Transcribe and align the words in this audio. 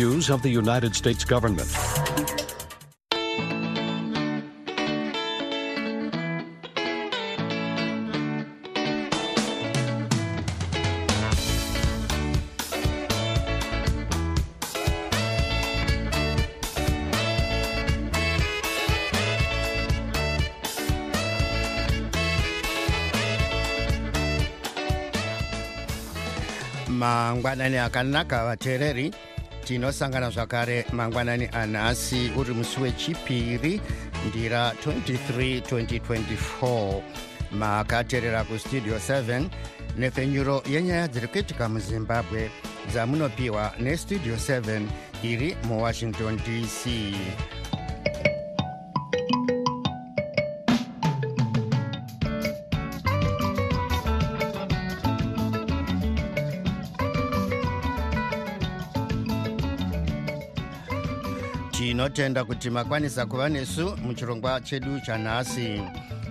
News 0.00 0.30
of 0.30 0.40
the 0.40 0.48
United 0.48 0.96
States 0.96 1.26
government. 1.26 1.68
mangwanani 26.88 27.78
akanaka 27.78 28.44
vateereri 28.44 29.12
tinosangana 29.70 30.30
zvakare 30.30 30.84
mangwanani 30.92 31.48
anhasi 31.52 32.32
uri 32.36 32.54
musi 32.54 32.80
wechipiri 32.80 33.80
ndira 34.28 34.72
23 34.86 35.60
2024 35.60 37.00
makateerera 37.52 38.44
kustudio 38.44 38.96
7 38.96 39.44
nepfenyuro 39.98 40.62
yenyaya 40.70 41.08
dziri 41.08 41.28
kuitika 41.28 41.68
muzimbabwe 41.68 42.50
dzamunopiwa 42.90 43.72
nestudio 43.80 44.34
7 44.34 44.82
iri 45.22 45.56
muwashington 45.64 46.36
dc 46.36 46.86
tinotenda 61.80 62.44
kuti 62.44 62.70
makwanisa 62.70 63.26
kuva 63.26 63.48
nesu 63.48 63.96
muchirongwa 63.96 64.60
chedu 64.60 65.00
chanhasi. 65.00 65.82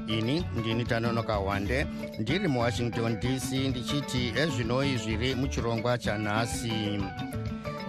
Ini 0.08 0.46
ndini 0.56 0.86
tanonoka 0.86 1.40
wande 1.40 1.88
ndiri 2.20 2.48
muwashington 2.48 3.20
dc 3.20 3.52
ndichiti 3.52 4.34
ezvinoi 4.38 4.98
zviri 4.98 5.36
muchirongwa 5.36 5.98
chanhasi. 5.98 7.02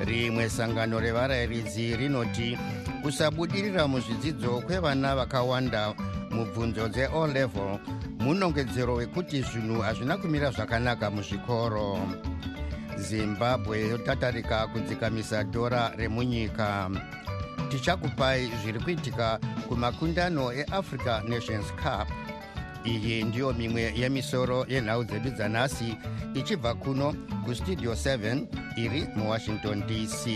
Rimwe 0.05 0.49
sangano 0.49 1.01
revarayiridzi 1.01 1.97
rinoti 1.97 2.59
kusabudirira 3.03 3.89
muzvidzidzo 3.89 4.61
kwevana 4.61 5.17
vakawanda 5.17 5.95
mubvunzo 6.31 6.89
dzeall 6.89 7.33
level 7.33 7.79
munongedzero 8.19 8.95
wekuti 8.95 9.43
zvinhu 9.43 9.81
hazvina 9.81 10.17
kumira 10.17 10.51
zvakanaka 10.51 11.11
muzvikoro. 11.11 11.99
Zimbabwe 12.97 13.89
yotatarika 13.89 14.67
kudzikamisa 14.67 15.43
dhora 15.43 15.93
remunyika 15.97 16.91
tichakupai 17.71 18.51
zviri 18.63 18.81
kuitika 18.81 19.39
kumakundano 19.69 20.53
eafrica 20.53 21.23
nations 21.29 21.67
cup. 21.73 22.09
Iyi 22.85 23.25
ndiyo 23.25 23.53
mimwe 23.53 23.93
yemisoro 23.97 24.67
yenhau 24.69 25.05
dzedu 25.05 25.31
dzanhasi 25.31 25.97
ichibva 26.35 26.75
kuno 26.75 27.13
kustudio 27.45 27.93
7 27.93 28.47
iri 28.77 29.07
muwashington 29.17 29.83
dc 29.87 30.27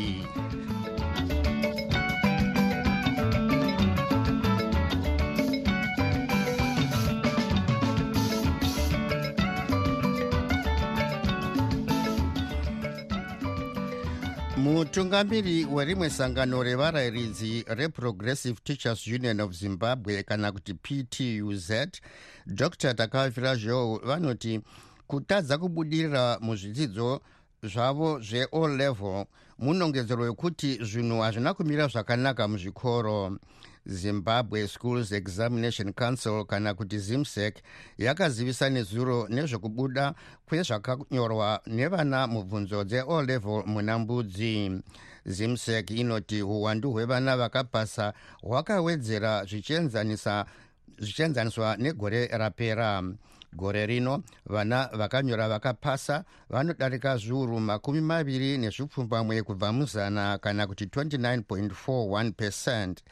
mutungamiri 14.64 15.64
werimwe 15.64 16.10
sangano 16.10 16.62
revarayiridzi 16.62 17.64
reprogressive 17.68 18.60
teachers 18.64 19.06
union 19.06 19.40
of 19.40 19.52
zimbabwe 19.52 20.22
kana 20.22 20.52
kuti 20.52 20.74
ptuz 20.74 21.72
dr 22.46 22.94
takavira 22.94 23.56
zhou 23.56 24.00
vanoti 24.04 24.60
kutadza 25.06 25.58
kubudirira 25.58 26.38
muzvidzidzo 26.40 27.20
zvavo 27.62 28.20
zveall 28.20 28.76
level 28.76 29.26
munongedzero 29.58 30.22
wekuti 30.22 30.84
zvinhu 30.84 31.20
hazvina 31.20 31.54
kumira 31.54 31.88
zvakanaka 31.88 32.48
muzvikoro 32.48 33.38
zimbabwe 33.86 34.68
schools 34.68 35.12
examination 35.12 35.92
council 35.92 36.44
kana 36.44 36.74
kuti 36.74 36.98
zimsec 36.98 37.56
yakazivisa 37.98 38.70
nezuro 38.70 39.28
nezvekubuda 39.28 40.14
kwezvakanyorwa 40.46 41.60
nevana 41.66 42.26
mubvunzo 42.26 42.84
dzeall 42.84 43.26
level 43.26 43.62
muna 43.66 43.98
mbudzi. 43.98 44.82
Zimsec 45.26 45.90
inoti 45.90 46.42
uwandu 46.42 46.92
hwevana 46.92 47.36
vakapasa 47.36 48.12
hwakawedzera 48.42 49.44
zvichienzaniswa 50.98 51.76
negore 51.76 52.26
rapera 52.26 53.02
gore 53.56 53.86
rino 53.86 54.22
vana 54.46 54.88
vakanyora 54.92 55.48
vakapasa 55.48 56.24
vanodarika 56.50 57.16
zviuru 57.16 57.60
makumi 57.60 58.00
maviri 58.00 58.58
nezvipfumbamwe 58.58 59.42
kubva 59.42 59.72
muzana 59.72 60.38
kana 60.38 60.66
kuti 60.66 60.84
29.41 60.84 62.32
percent. 62.32 63.02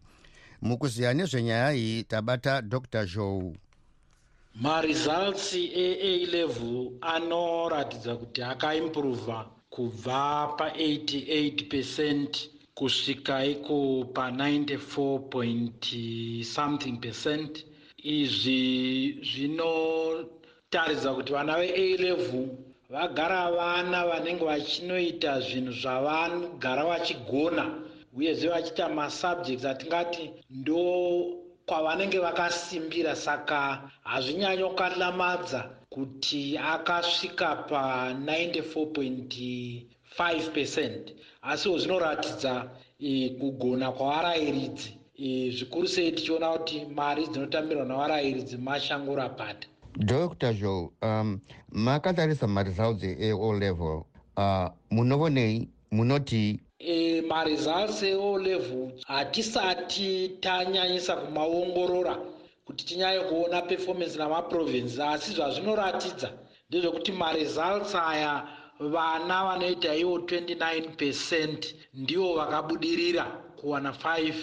mukuziya 0.63 1.15
nezvenyaya 1.15 1.75
iyi 1.75 2.05
tabata 2.05 2.63
dr. 2.63 3.07
Joe 3.07 3.57
maresults 4.55 5.55
ea 5.55 6.27
level 6.27 6.93
anoratidza 7.01 8.17
kuti 8.17 8.43
akaimprova 8.43 9.47
kubva 9.77 10.57
pa88 10.59 11.69
percent 11.69 12.49
kusvika 12.75 13.45
iko 13.45 14.07
pa94 14.15 15.19
point 15.31 15.85
something 16.45 16.97
percent. 17.01 17.65
Izvi 17.99 19.21
zvinotaridza 19.29 21.15
kuti 21.15 21.33
vana 21.33 21.57
vea 21.61 21.97
level 21.97 22.49
vagara 22.89 23.51
vana 23.51 24.07
vanenge 24.07 24.45
vachinoita 24.45 25.41
zvinhu 25.41 25.73
zvavagara 25.73 26.85
vachigona 26.85 27.65
uyezve 28.17 28.49
vachiita 28.49 28.89
masubjects 28.89 29.65
atingati 29.65 30.31
ndo 30.51 31.46
kwavanenge 31.67 32.19
vakasimbira 32.19 33.17
saka 33.17 33.91
hazvinyanyokanyamadza 34.05 35.71
kuti 35.91 36.59
akasvika 36.59 37.55
pa94.5 37.71 40.51
percent. 40.55 41.13
Asiwo 41.43 41.79
zvinoratidza 41.79 42.71
e, 43.01 43.29
kugona 43.31 43.93
kwavarayiridzi 43.93 44.99
e, 45.19 45.51
zvikuru 45.51 45.89
sei 45.89 46.13
tichiona 46.13 46.53
kuti 46.53 46.85
mari 46.85 47.27
dzinotambirwa 47.27 47.85
navarayiridzi 47.85 48.57
mashango 48.57 49.17
rapata. 49.17 49.69
Dr 49.97 50.55
joe 50.55 50.89
um, 51.03 51.41
makatarisa 51.69 52.47
maresults 52.47 53.05
eall 53.05 53.59
level. 53.59 54.05
Uh, 54.37 54.69
munovonei 54.91 55.69
munoti 55.91 56.61
e, 56.79 57.21
maresults 57.21 58.03
eo 58.03 58.39
level 58.39 58.93
hatisati 59.07 60.29
tanyanyisa 60.41 61.17
kumaongorora 61.17 62.15
kuti 62.65 62.85
tinyanye 62.85 63.21
kuona 63.21 63.63
performance 63.63 64.19
namaprovinces 64.19 65.01
asi 65.01 65.33
zvazvinoratidza 65.33 66.29
ndezvekuti 66.69 67.13
maresults 67.13 67.95
aya 67.95 68.49
vana 68.81 69.45
vanoita 69.45 69.95
ivo 69.95 70.19
29 70.19 70.97
percent 70.97 71.75
ndivo 71.95 72.35
vakabudirira 72.35 73.25
kuwana 73.61 73.91
5 73.91 74.35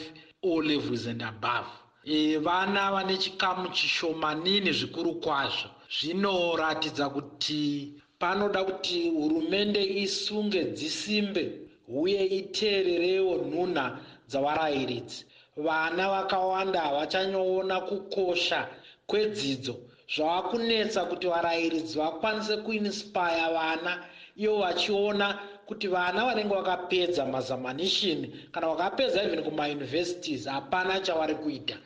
o 0.44 0.62
levels 0.62 1.08
and 1.08 1.24
above. 1.24 1.68
E, 2.04 2.38
vana 2.38 2.92
vane 2.92 3.18
chikamu 3.18 3.70
chishomanini 3.70 4.72
zvikuru 4.72 5.16
kwazvo. 5.16 5.70
Zvinoratidza 6.00 7.10
kuti 7.10 7.94
panoda 8.20 8.64
kuti 8.64 9.10
hurumende 9.10 9.84
isunge 10.04 10.64
dzisimbe 10.64 11.63
uye 11.88 12.26
iteererewo 12.26 13.36
nhunha 13.38 14.00
dzavarayiridzi 14.30 15.26
vana 15.58 16.10
vakawanda 16.10 16.80
havachanyoona 16.82 17.82
kukosha 17.82 18.68
kwedzidzo. 19.08 19.76
Zvava 20.16 20.42
kunetsa 20.50 21.06
kuti 21.06 21.28
varayiridzi 21.28 21.98
vakwanise 21.98 22.58
kuinspaya 22.58 23.50
vana 23.50 24.04
ivo 24.36 24.58
vachiona 24.60 25.40
kuti 25.66 25.88
vana 25.88 26.26
vanenge 26.26 26.56
vakapedza 26.56 27.26
mazamanishini 27.26 28.28
kana 28.52 28.68
vakapedza 28.68 29.24
even 29.24 29.44
kumayunivhesitizi 29.44 30.50
hapana 30.50 31.00
chavari 31.00 31.36
kuita. 31.36 31.78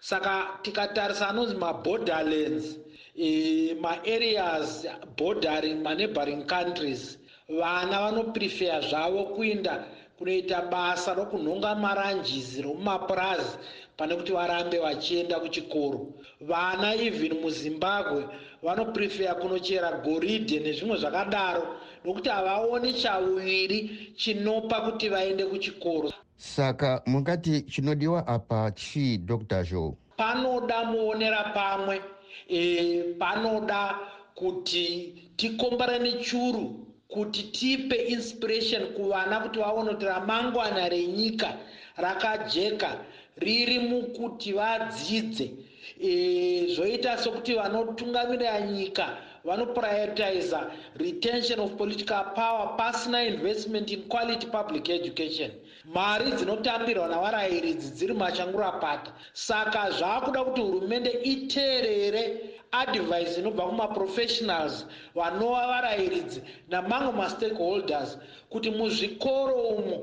Saka 0.00 0.58
tikatarisa 0.62 1.28
anonzi 1.28 1.54
maborderlands 1.56 2.78
e, 3.16 3.74
maareas 3.80 4.86
bordering 5.16 5.82
maneighboring 5.82 6.46
countries 6.46 7.18
vana 7.48 8.00
vanoprefeya 8.00 8.80
zvavo 8.80 9.24
kuenda 9.24 9.84
kunoita 10.18 10.62
basa 10.62 11.14
rokunhonga 11.14 11.74
maranjisi 11.74 12.62
romumapurazi 12.62 13.58
pane 13.96 14.16
kuti 14.16 14.32
varambe 14.32 14.78
vachienda 14.78 15.40
kuchikoro. 15.40 16.14
Vana 16.40 16.94
even 16.94 17.40
muzimbabwe 17.40 18.24
vanoprefeya 18.62 19.34
kunochera 19.34 19.92
goridhe 20.04 20.60
nezvimwe 20.60 20.96
zvakadaro 20.96 21.76
nokuti 22.04 22.28
havaoni 22.28 22.92
chauviri 22.92 24.12
chinopa 24.16 24.80
kuti 24.80 25.08
vaende 25.08 25.44
kuchikoro. 25.44 26.12
Saka 26.36 27.02
mungati 27.06 27.62
chinodiwa 27.62 28.26
apa 28.26 28.70
chii 28.70 29.18
dr 29.18 29.64
joe? 29.64 29.96
Panoda 30.16 30.84
muonera 30.84 31.44
pamwe 31.54 32.00
e, 32.48 33.02
panoda 33.18 33.98
kuti 34.34 35.14
tikombarane 35.36 36.12
churu 36.12 36.83
kuti 37.08 37.42
tipe 37.42 37.96
inspiration 37.96 38.86
kuvana 38.96 39.40
kuti 39.40 39.58
vaone 39.58 39.90
kuti 39.90 40.06
ramangwana 40.06 40.88
renyika 40.88 41.58
rakajeka 41.96 42.98
riri 43.36 43.78
mukuti 43.78 44.52
vadzidze. 44.52 45.50
E, 46.00 46.66
zvoita 46.74 47.18
sokuti 47.18 47.54
vanotungamirira 47.54 48.60
nyika 48.60 49.16
vanoprioritiza 49.44 50.70
retention 50.96 51.60
of 51.60 51.76
political 51.76 52.24
power 52.34 52.76
pasina 52.76 53.22
investment 53.22 53.90
in 53.90 54.02
quality 54.08 54.46
public 54.46 54.88
education. 54.88 55.50
Mari 55.84 56.30
dzinotambirwa 56.32 57.08
navarayiridzi 57.08 57.90
dziri 57.90 58.14
mashangurapata 58.14 59.12
saka 59.32 59.90
zvaakuda 59.90 60.44
kuti 60.44 60.60
hurumende 60.60 61.10
iteerere 61.10 62.22
advice 62.82 63.40
inobva 63.40 63.68
kumaprofessionals 63.70 64.86
vanova 65.14 65.66
varayiridzi 65.72 66.40
namamwe 66.70 67.12
mastakeholders 67.12 68.18
kuti 68.50 68.70
muzvikoro 68.70 69.54
umo 69.54 69.98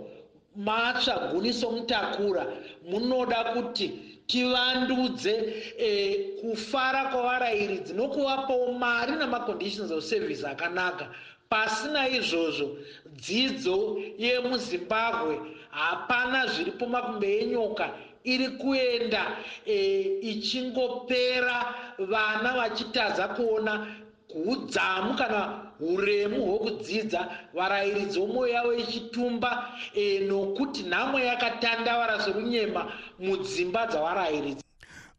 matsva 0.55 1.31
guniso 1.31 1.71
mutakura. 1.71 2.45
Munoda 2.89 3.43
kuti 3.53 3.87
tivandudze 4.27 5.33
e, 5.77 6.17
kufara 6.41 7.05
kwavarayiridzi 7.05 7.93
nokuvapawo 7.93 8.73
mari 8.73 9.11
namaconditions 9.15 9.91
of 9.91 10.03
service 10.03 10.43
akanaka. 10.47 11.09
Pasina 11.49 12.07
izvozvo 12.09 12.77
dzidzo 13.15 13.97
yemuzimbabwe 14.17 15.35
hapana 15.69 16.47
zviripo 16.47 16.85
makumbe 16.85 17.39
enyoka 17.39 17.89
iri 18.23 18.49
kuenda 18.49 19.37
e, 19.65 20.01
ichingopera 20.21 21.75
vana 21.99 22.53
vachitadza 22.53 23.27
kuona 23.27 23.87
kudzamu 24.27 25.13
kana 25.15 25.61
uremu 25.79 26.45
hwokudzidza 26.45 27.29
varayiridzi 27.53 28.19
vomwoyo 28.19 28.53
yavo 28.53 28.73
ichitumba 28.73 29.69
e, 29.95 30.19
nokuti 30.19 30.83
nhamwe 30.83 31.25
yakatandavara 31.25 32.19
sorunyema 32.21 32.91
mudzimba 33.19 33.85
dzavarayiridzi 33.87 34.63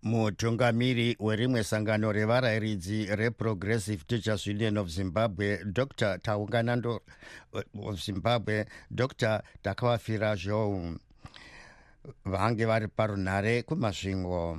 mutungamiri 0.02 1.16
werimwe 1.20 1.64
sangano 1.64 2.12
revarayiridzi 2.12 3.06
reprogressive 3.16 4.04
teachers 4.06 4.46
union 4.46 4.76
of 4.78 4.88
zimbabwe 4.88 5.60
dr 5.64 6.18
taunganando 6.18 7.00
of 7.82 8.04
zimbabwe 8.04 8.66
dr 8.90 9.42
takavafira 9.62 10.36
zhou 10.36 10.96
vange 12.24 12.64
vari 12.64 12.88
parunhare 12.88 13.62
kumasvingo. 13.62 14.58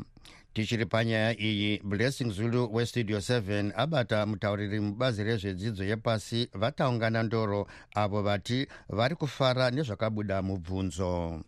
Tichiri 0.53 0.85
panyaya 0.85 1.39
iyi 1.39 1.81
blessing 1.83 2.31
zulu 2.31 2.69
westudio 2.75 3.17
7 3.17 3.71
abata 3.75 4.25
mutauriri 4.25 4.79
mubazi 4.79 5.23
rezvedzidzo 5.23 5.83
yepasi 5.83 6.49
vataungana 6.53 7.23
ndoro 7.23 7.67
avo 7.95 8.21
vati 8.21 8.67
vari 8.89 9.15
kufara 9.15 9.71
nezvakabuda 9.71 10.41
mubvunzo 10.41 11.41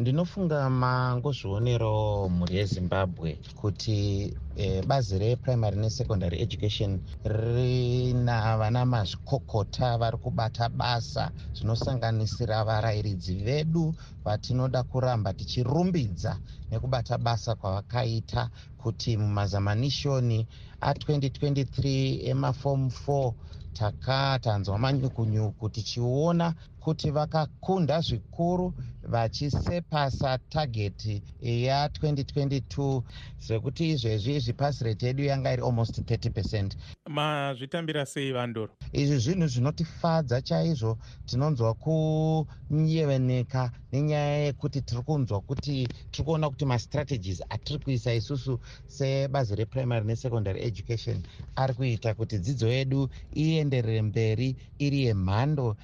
ndinofunga 0.00 0.58
mangozvionerawo 0.82 2.28
mhuri 2.34 2.54
yezimbabwe 2.58 3.30
kuti 3.60 3.96
e, 4.62 4.64
bazi 4.88 5.14
reprimary 5.18 5.76
nesecondary 5.82 6.36
education 6.44 6.92
rina 7.24 8.36
vana 8.60 8.82
mazvikokota 8.92 9.98
vari 10.00 10.18
kubata 10.24 10.64
basa 10.80 11.24
zvinosanganisira 11.56 12.56
varayiridzi 12.68 13.34
vedu 13.46 13.84
vatinoda 14.24 14.80
kuramba 14.90 15.30
tichirumbidza 15.38 16.32
nekubata 16.70 17.14
basa 17.26 17.54
kwavakaita 17.60 18.42
kuti 18.82 19.10
mumazamanishoni 19.16 20.38
a2023 20.88 21.80
emafomu 22.30 22.86
4 23.08 23.32
takatanzwa 23.78 24.78
manyukunyuku 24.78 25.68
tichiona 25.74 26.54
kuti 26.80 27.10
vakakunda 27.10 28.00
zvikuru 28.00 28.74
vachisepasa 29.02 30.38
tageti 30.38 31.22
ya2022 31.42 33.02
zvekuti 33.40 33.90
izvezvi 33.90 34.36
izvi 34.36 34.52
pasi 34.52 34.84
rate 34.84 35.06
yedu 35.06 35.22
yanga 35.22 35.52
iri 35.52 35.62
almost 35.62 35.98
30 35.98 36.30
percent. 36.30 36.76
Mazvitambira 37.08 38.06
sei 38.06 38.32
vandoro 38.32 38.72
izvi 38.92 39.18
zvinhu 39.18 39.46
zvinotifadza 39.46 40.42
chaizvo 40.42 40.98
tinonzwa 41.26 41.74
kunyeveneka 41.74 43.70
nenyaya 43.92 44.38
yekuti 44.44 44.82
tiri 44.82 45.02
kunzwa 45.02 45.40
kuti 45.40 45.88
tiri 46.10 46.24
kuona 46.24 46.50
kuti 46.50 46.64
mastrategies 46.64 47.42
atiri 47.48 47.78
kuisa 47.78 48.14
isusu 48.14 48.60
sebazi 48.86 49.54
reprimary 49.54 50.06
nesecondary 50.06 50.60
education 50.60 51.22
ari 51.56 51.74
kuita 51.74 52.14
kuti 52.14 52.38
dzidzo 52.38 52.68
yedu 52.68 53.08
ienderere 53.36 54.02
mberi 54.02 54.56
iri 54.78 55.04
yemhando 55.04 55.76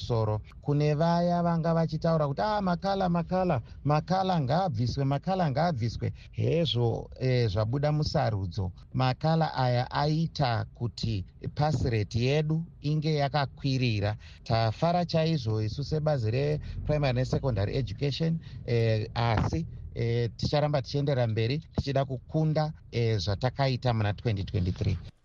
yepamusorosoro 0.00 0.40
kune 0.62 0.94
vaya 0.94 1.42
vanga 1.42 1.74
vachitaura 1.74 2.26
kuti 2.28 2.40
ah, 2.42 2.60
makala 2.60 3.08
makala 3.08 3.62
makala 3.84 4.40
ngaabviswe 4.40 5.04
makala 5.04 5.50
ngaabviswe. 5.50 6.12
Hezvo 6.32 7.10
e, 7.20 7.46
zvabuda 7.48 7.92
musarudzo. 7.92 8.72
Makala 8.94 9.54
aya 9.54 9.90
aita 9.90 10.66
kuti 10.74 11.24
pasi 11.54 11.90
rate 11.90 12.18
yedu 12.20 12.64
inge 12.80 13.14
yakakwirira. 13.14 14.16
Tafara 14.44 15.04
chaizvo 15.04 15.62
isu 15.62 15.84
sebazi 15.84 16.30
reprimary 16.30 17.12
nesecondary 17.18 17.76
education 17.76 18.38
e, 18.66 19.08
asi 19.14 19.66
e, 19.94 20.28
ticharamba 20.28 20.82
tichiendera 20.82 21.26
mberi 21.26 21.58
tichida 21.76 22.04
kukunda 22.04 22.72
e, 22.92 23.16
zvatakaita 23.18 23.94
muna 23.94 24.12
2023 24.12 25.19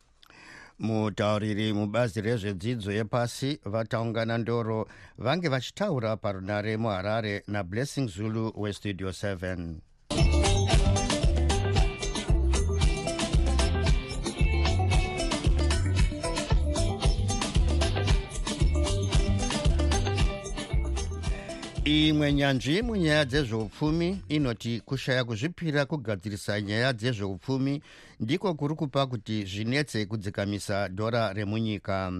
mutauriri 0.80 1.74
mubazi 1.74 2.22
rezvedzidzo 2.22 2.92
yepasi 2.92 3.60
vataungana 3.66 4.38
ndoro 4.38 4.88
vange 5.18 5.48
vachitaura 5.50 6.18
parunare 6.18 6.78
muharare 6.78 7.44
nablessing 7.48 8.08
zulu 8.08 8.54
westudio 8.56 9.10
7 9.10 9.76
imwe 21.86 22.34
nyanzvi 22.34 22.82
munyaya 22.82 23.26
dzezveupfumi 23.26 24.22
inoti 24.30 24.80
kushaya 24.80 25.24
kuzvipira 25.24 25.86
kugadzirisa 25.86 26.62
nyaya 26.62 26.94
dzezveupfumi 26.94 27.82
ndiko 28.20 28.54
kuri 28.54 28.76
kupa 28.76 29.08
kuti 29.08 29.46
zvinetse 29.46 30.06
kudzikamisa 30.06 30.88
dhora 30.88 31.34
remunyika. 31.34 32.12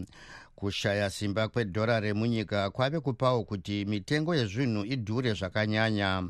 Kushaya 0.56 1.10
simba 1.10 1.48
kwedhora 1.48 2.00
remunyika 2.00 2.70
kwave 2.70 3.00
kupawo 3.00 3.44
kuti 3.44 3.86
mitengo 3.86 4.36
yezvinhu 4.36 4.86
idhure 4.86 5.34
zvakanyanya. 5.34 6.24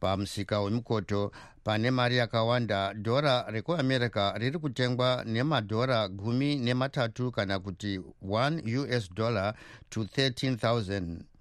Pamusika 0.00 0.60
wemukoto 0.60 1.32
pane 1.64 1.90
mari 1.90 2.16
yakawanda 2.16 2.94
dhora 2.94 3.44
rekuamerica 3.48 4.34
riri 4.38 4.58
kutengwa 4.58 5.24
nemadhora 5.26 6.08
gumi 6.08 6.56
nematatu 6.56 7.30
kana 7.30 7.58
kuti 7.58 8.00
1 8.26 8.96
us 8.96 9.14
dollar 9.14 9.54
to 9.90 10.02
13 10.02 11.31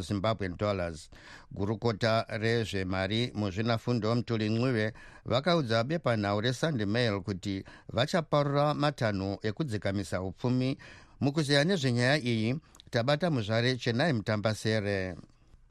zimbabwean 0.00 0.56
dollars. 0.56 1.10
Gurukota 1.50 2.26
rezvemari 2.28 3.32
muzvinafundo 3.34 4.14
mutuli 4.14 4.48
ncwive 4.48 4.92
vakaudza 5.24 5.84
bepanhau 5.84 6.40
resunday 6.40 6.86
mail 6.86 7.20
kuti 7.20 7.64
vachaparura 7.92 8.74
matanho 8.74 9.38
ekudzikamisa 9.42 10.22
upfumi 10.22 10.78
mukuzeya 11.20 11.64
nezvenyaya 11.64 12.18
iyi 12.18 12.56
tabata 12.90 13.30
muzvare 13.30 13.76
chenai 13.76 14.12
mutambasere. 14.12 15.16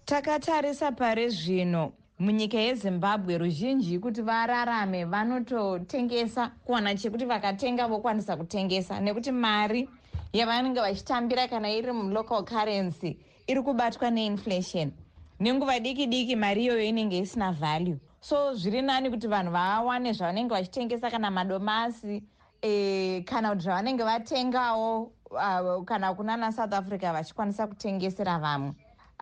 Takatarisa 0.06 0.92
pare 0.92 1.30
zvino 1.30 1.94
munyika 2.20 2.58
yezimbabwe 2.58 3.38
ruzhinji 3.38 4.00
kuti 4.00 4.22
vararame 4.22 5.06
vanototengesa 5.06 6.52
kuwana 6.66 6.96
chekuti 6.96 7.26
vakatenga 7.26 7.88
vokwanisa 7.88 8.36
kutengesa 8.38 9.00
nekuti 9.00 9.32
mari 9.32 9.90
yavanenge 10.34 10.80
vachitambira 10.80 11.48
kana 11.48 11.70
iri 11.70 11.92
mulocal 11.92 12.44
currency 12.44 13.18
iri 13.48 13.62
kubatwa 13.62 14.12
neinflation. 14.12 14.92
Nenguva 15.40 15.80
diki 15.80 16.08
diki 16.08 16.36
mari 16.36 16.64
iyoyo 16.64 16.84
inenge 16.84 17.20
isina 17.20 17.52
value. 17.52 18.00
So 18.22 18.54
zviri 18.56 18.82
nani 18.82 19.10
kuti 19.10 19.28
vanhu 19.28 19.52
vawane 19.52 20.14
zvavanenge 20.14 20.54
vachitengesa 20.54 21.12
kana 21.12 21.32
madomasi 21.32 22.24
e, 22.62 23.22
kana 23.26 23.50
kuti 23.50 23.64
zvavanenge 23.64 24.04
vatengawo 24.04 25.12
uh, 25.32 25.84
kana 25.86 26.14
kunana 26.14 26.52
south 26.52 26.74
africa 26.74 27.14
vachikwanisa 27.14 27.68
kutengesera 27.68 28.40
vamwe. 28.40 28.74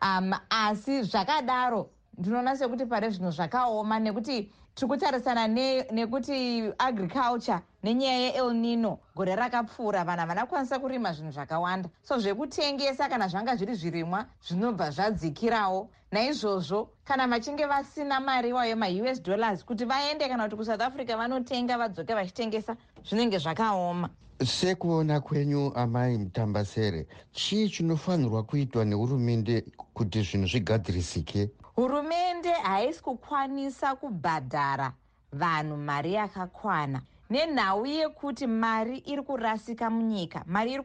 Um, 0.01 0.33
asi 0.49 1.03
zvakadaro 1.03 1.89
ndinoona 2.17 2.57
sekuti 2.57 2.85
pare 2.85 3.09
zvino 3.09 3.31
zvakaoma 3.31 3.99
nekuti 3.99 4.49
tiri 4.75 4.89
kutarisana 4.89 5.47
nekuti 5.47 6.31
ne 6.31 6.73
agriculture 6.79 7.61
nenyaya 7.83 8.19
yeel 8.19 8.53
nino 8.53 8.99
gore 9.15 9.35
rakapfuura 9.35 10.03
vanhu 10.03 10.19
havana 10.19 10.45
kukwanisa 10.45 10.79
kurima 10.79 11.13
zvinhu 11.13 11.31
zvakawanda. 11.31 11.89
So 12.03 12.17
zvekutengesa 12.19 13.09
kana 13.09 13.27
zvanga 13.27 13.55
zviri 13.55 13.75
zvirimwa 13.75 14.25
zvinobva 14.43 14.91
zvadzikirawo 14.91 15.89
naizvozvo 16.11 16.89
kana 17.05 17.27
vachinge 17.27 17.65
vasina 17.65 18.19
mari 18.19 18.49
iwayo 18.49 18.75
maus 18.75 19.21
dollars 19.23 19.63
kuti 19.63 19.85
vaende 19.85 20.27
kana 20.27 20.43
kuti 20.43 20.55
kusouth 20.55 20.81
africa 20.81 21.15
vanotenga 21.17 21.77
vadzoke 21.77 22.13
vachitengesa 22.13 22.75
zvinenge 23.03 23.37
zvakaoma. 23.39 24.09
Sekuona 24.43 25.21
kwenyu 25.21 25.71
amai 25.75 26.17
mutambasere 26.17 27.07
chii 27.31 27.69
chinofanirwa 27.69 28.43
kuitwa 28.43 28.85
nehurumende 28.85 29.63
kuti 29.93 30.21
zvinhu 30.21 30.47
zvigadzirisike 30.47 31.49
hurumende 31.75 32.51
haisi 32.51 33.03
kukwanisa 33.03 33.95
kubhadhara 33.95 34.93
vanhu 35.33 35.77
mari 35.77 36.13
yakakwana. 36.13 37.01
Nenhau 37.29 37.85
yekuti 37.85 38.47
mari 38.47 38.97
iri 38.97 39.21
kurasika 39.21 39.89
munyika 39.89 40.43
mari 40.45 40.79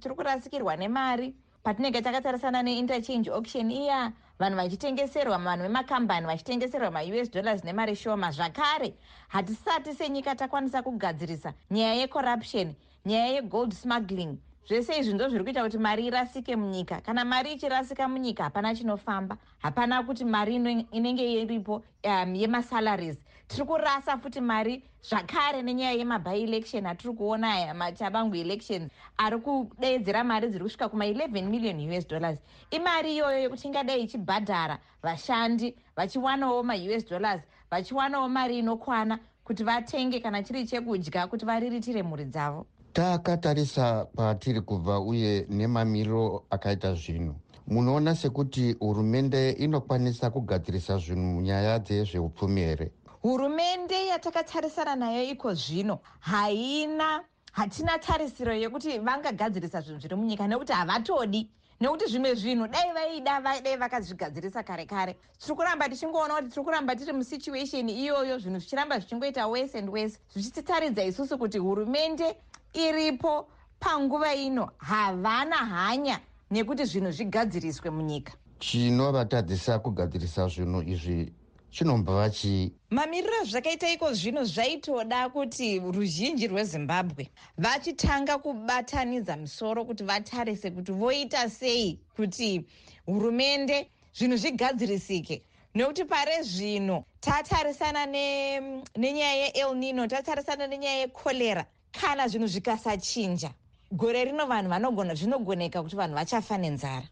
tiri 0.00 0.14
kurasikirwa 0.14 0.76
nemari 0.76 1.34
patinenge 1.62 2.02
takatarisana 2.02 2.62
neinterchange 2.62 3.30
auction 3.30 3.70
iya 3.70 4.12
vanhu 4.38 4.56
vachitengeserwa 4.56 5.38
vanhu 5.38 5.62
vemakambani 5.62 6.26
vachitengeserwa 6.26 6.90
maus 6.90 7.30
dollars 7.30 7.64
nemari 7.64 7.96
shoma 7.96 8.30
zvakare 8.30 8.94
hatisati 9.28 9.94
senyika 9.94 10.34
takwanisa 10.34 10.82
kugadzirisa 10.82 11.52
nyaya 11.70 11.94
yecorruption 11.94 12.74
nyaya 13.06 13.26
yegold 13.26 13.72
smuggling 13.72 14.38
zvese 14.68 14.98
izvi 14.98 15.14
ndo 15.14 15.28
zviri 15.28 15.44
kuita 15.44 15.62
kuti 15.62 15.78
mari 15.78 16.06
irasike 16.06 16.56
munyika. 16.56 17.00
Kana 17.00 17.24
mari 17.24 17.52
ichirasika 17.52 18.08
munyika 18.08 18.44
hapana 18.44 18.74
chinofamba. 18.74 19.36
Hapana 19.58 20.02
kuti 20.02 20.24
mari 20.24 20.54
inenge 20.92 21.32
iripo 21.32 21.82
um, 22.04 22.34
yemasalaries 22.34 23.16
tiri 23.48 23.64
kurasa 23.64 24.18
futi 24.18 24.40
mari 24.40 24.82
zvakare 25.02 25.62
nenyaya 25.62 25.92
yemaby 25.92 26.42
election 26.42 26.86
atiri 26.86 27.14
kuona 27.14 27.52
aya 27.52 27.74
machabangu 27.74 28.36
elections. 28.36 28.90
Ari 29.18 29.38
kudeedzera 29.38 30.24
mari 30.24 30.48
dziri 30.48 30.64
kusvika 30.64 30.88
kuma11 30.88 31.48
million 31.50 31.98
us 31.98 32.06
dollars. 32.08 32.38
Imari 32.70 33.14
iyoyo 33.14 33.38
yekuti 33.38 33.66
ingadai 33.66 34.02
ichibhadhara 34.02 34.78
vashandi 35.02 35.74
vachiwanawo 35.96 36.62
maus 36.62 37.08
dollars 37.08 37.42
vachiwanawo 37.70 38.28
mari 38.28 38.58
inokwana 38.58 39.18
kuti 39.44 39.64
vatenge 39.64 40.20
kana 40.20 40.42
chiri 40.42 40.66
chekudya 40.66 41.26
kuti 41.26 41.44
variritire 41.44 42.02
mhuri 42.02 42.24
dzavo 42.24 42.66
takatarisa 42.92 44.06
patiri 44.16 44.60
kubva 44.60 45.00
uye 45.00 45.46
nemamiriro 45.48 46.44
akaita 46.50 46.94
zvinhu. 46.94 47.34
Munoona 47.66 48.14
sekuti 48.14 48.76
hurumende 48.80 49.50
inokwanisa 49.50 50.30
kugadzirisa 50.30 50.98
zvinhu 50.98 51.22
munyaya 51.22 51.78
dzezveupfumi 51.78 52.60
here 52.60 52.92
hurumende 53.22 54.06
yatakatarisana 54.06 54.96
nayo 54.96 55.22
iko 55.22 55.54
zvino. 55.54 55.98
Haina 56.20 57.24
hatina 57.52 57.98
tarisiro 57.98 58.54
yekuti 58.54 58.98
vangagadzirisa 58.98 59.80
zvinhu 59.80 60.00
zviri 60.00 60.16
munyika 60.16 60.46
nekuti 60.48 60.72
havatodi. 60.72 61.50
Nekuti 61.80 62.06
zvimwe 62.06 62.34
zvinhu 62.34 62.68
dai 62.68 62.92
vaida 62.94 63.40
dai 63.40 63.76
vakazvigadzirisa 63.76 64.62
kare 64.62 64.86
kare. 64.86 65.16
Tiri 65.38 65.54
kuramba 65.54 65.88
tichingoona 65.88 66.34
kuti 66.34 66.48
tiri 66.48 66.64
kuramba 66.64 66.96
tiri 66.96 67.12
musituation 67.12 67.88
iyoyo 67.88 68.38
zvinhu 68.38 68.58
zvichiramba 68.58 68.98
zvichingoita 68.98 69.46
wese 69.46 69.78
and 69.78 69.90
wese 69.90 70.18
zvichititaridza 70.32 71.04
isusu 71.04 71.38
kuti 71.38 71.58
hurumende 71.58 72.36
iripo 72.72 73.48
panguva 73.80 74.34
ino. 74.34 74.70
Havana 74.78 75.56
hanya 75.56 76.20
nekuti 76.50 76.84
zvinhu 76.84 77.12
zvigadziriswe 77.12 77.90
munyika. 77.90 78.32
Chinovatadzisa 78.58 79.78
kugadzirisa 79.78 80.48
zvinhu 80.48 80.82
izvi 80.82 81.32
chinombova 81.70 82.30
chii 82.30 82.72
mamiriro 82.90 83.34
azvakaita 83.42 83.88
iko 83.92 84.12
zvino 84.12 84.44
zvaitoda 84.44 85.28
kuti 85.28 85.78
ruzhinji 85.78 86.46
rwezimbabwe 86.48 87.30
vachitanga 87.58 88.38
kubatanidza 88.38 89.36
misoro 89.36 89.84
kuti 89.84 90.04
vatarise 90.04 90.70
kuti 90.70 90.92
voita 90.92 91.50
sei 91.50 91.98
kuti 92.16 92.64
hurumende 93.06 93.90
zvinhu 94.14 94.36
zvigadzirisike. 94.36 95.42
Nekuti 95.74 96.04
pare 96.04 96.42
zvino 96.42 97.04
tatarisana 97.20 98.06
nenyaya 98.06 99.34
yeel 99.54 99.74
nino 99.74 100.06
tatarisana 100.06 100.66
nenyaya 100.66 100.98
yekorera 101.06 101.64
kana 101.92 102.28
zvinhu 102.28 102.46
zvikasachinja 102.46 103.50
gore 103.92 104.24
rino 104.24 104.46
vanhu 104.46 104.70
vanogona 104.70 105.14
zvinogoneka 105.14 105.82
kuti 105.82 105.96
vanhu 105.96 106.14
vachafa 106.14 106.58
nenzara. 106.58 107.08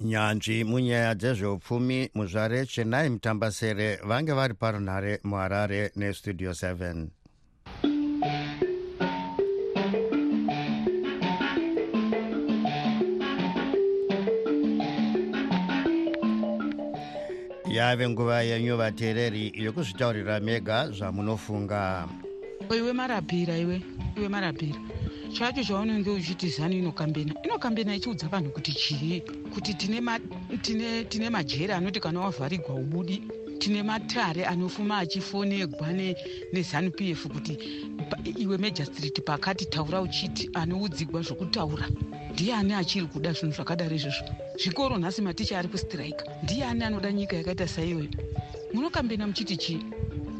Nyanzvi 0.00 0.64
munyaya 0.64 1.14
dzezveupfumi 1.14 2.10
muzvare 2.14 2.66
chenai 2.66 3.08
mutambasere 3.08 3.98
vange 4.04 4.32
vari 4.32 4.54
parunhare 4.54 5.20
muharare 5.24 5.90
nestudio 5.96 6.50
7 6.50 7.08
yave 17.76 18.08
nguva 18.08 18.42
yenyu 18.42 18.76
vateereri 18.76 19.52
yokuzvitaurira 19.64 20.40
mega 20.40 20.90
zvamunofunga 20.90 22.08
iwe 22.74 22.92
marapira 22.92 23.58
iwe 23.58 23.82
iwe 24.16 24.28
marapira 24.28 24.78
chacho 25.32 25.64
chaunenge 25.64 26.10
uchiti 26.10 26.48
zani 26.48 26.78
inokambena? 26.78 27.34
Inokambena 27.44 27.94
ichiudza 27.94 28.28
vanhu 28.28 28.50
kuti 28.50 28.72
chii? 28.72 29.20
Kuti 29.54 29.74
tine, 29.74 30.00
ma, 30.00 30.18
tine, 30.62 31.04
tine 31.04 31.30
majeri 31.30 31.72
anoti 31.72 32.00
kana 32.00 32.20
wavharigwa 32.20 32.74
ubudi 32.74 33.22
tine 33.58 33.82
matare 33.82 34.44
anofuma 34.46 34.98
achifonegwa 34.98 35.92
nezanup 36.52 37.00
f 37.00 37.26
kuti 37.28 37.58
iwe 38.38 38.58
majastrit 38.58 39.20
pakati 39.24 39.64
taura 39.66 40.00
uchiti 40.00 40.50
anoudzigwa 40.54 41.22
zvokutaura. 41.22 41.88
Ndiani 42.32 42.72
achiri 42.74 43.06
kuda 43.06 43.32
zvinhu 43.32 43.54
zvakadaro 43.54 43.96
izvozvo? 43.96 44.24
Zvikoro 44.62 44.98
nhasi 44.98 45.22
maticha 45.22 45.58
ari 45.58 45.68
kustrike. 45.68 46.24
Ndiani 46.42 46.84
anoda 46.84 47.12
nyika 47.12 47.36
yakaita 47.36 47.68
saiyoyo 47.68 48.08
munokambena 48.74 49.26
muchiti 49.26 49.56
chii 49.56 49.80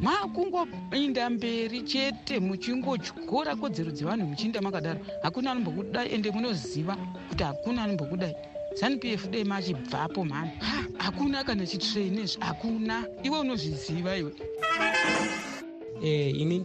makungoinda 0.01 1.29
mberi 1.29 1.81
chete 1.81 2.39
muchingotyora 2.39 3.55
kodzero 3.55 3.91
dzevanhu 3.91 4.27
muchiinda 4.27 4.61
makadaro. 4.61 4.99
Hakuna 5.23 5.51
anombokudai 5.51 6.13
ende 6.13 6.31
munoziva 6.31 6.95
kuti 7.29 7.43
hakuna 7.43 7.83
anombokudai. 7.83 8.35
Zanup 8.79 9.03
f 9.05 9.27
dei 9.29 9.43
machibvapo 9.43 10.25
mhani. 10.25 10.51
Hakuna 10.97 11.43
kana 11.43 11.65
chitrainezvi 11.65 12.41
hakuna. 12.41 13.05
Iwe 13.23 13.39
unozviziva 13.39 14.17
iwe. 14.17 14.31
E, 16.03 16.29
ini 16.29 16.63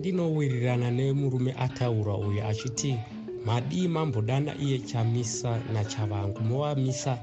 ndinowirirana 0.00 0.90
nemurume 0.90 1.54
ataura 1.58 2.14
uyu 2.14 2.44
achiti 2.44 2.96
madii 3.44 3.88
mambodana 3.88 4.54
iye 4.58 4.78
chamisa 4.78 5.60
nachavangu 5.72 6.40
movamisa 6.40 7.18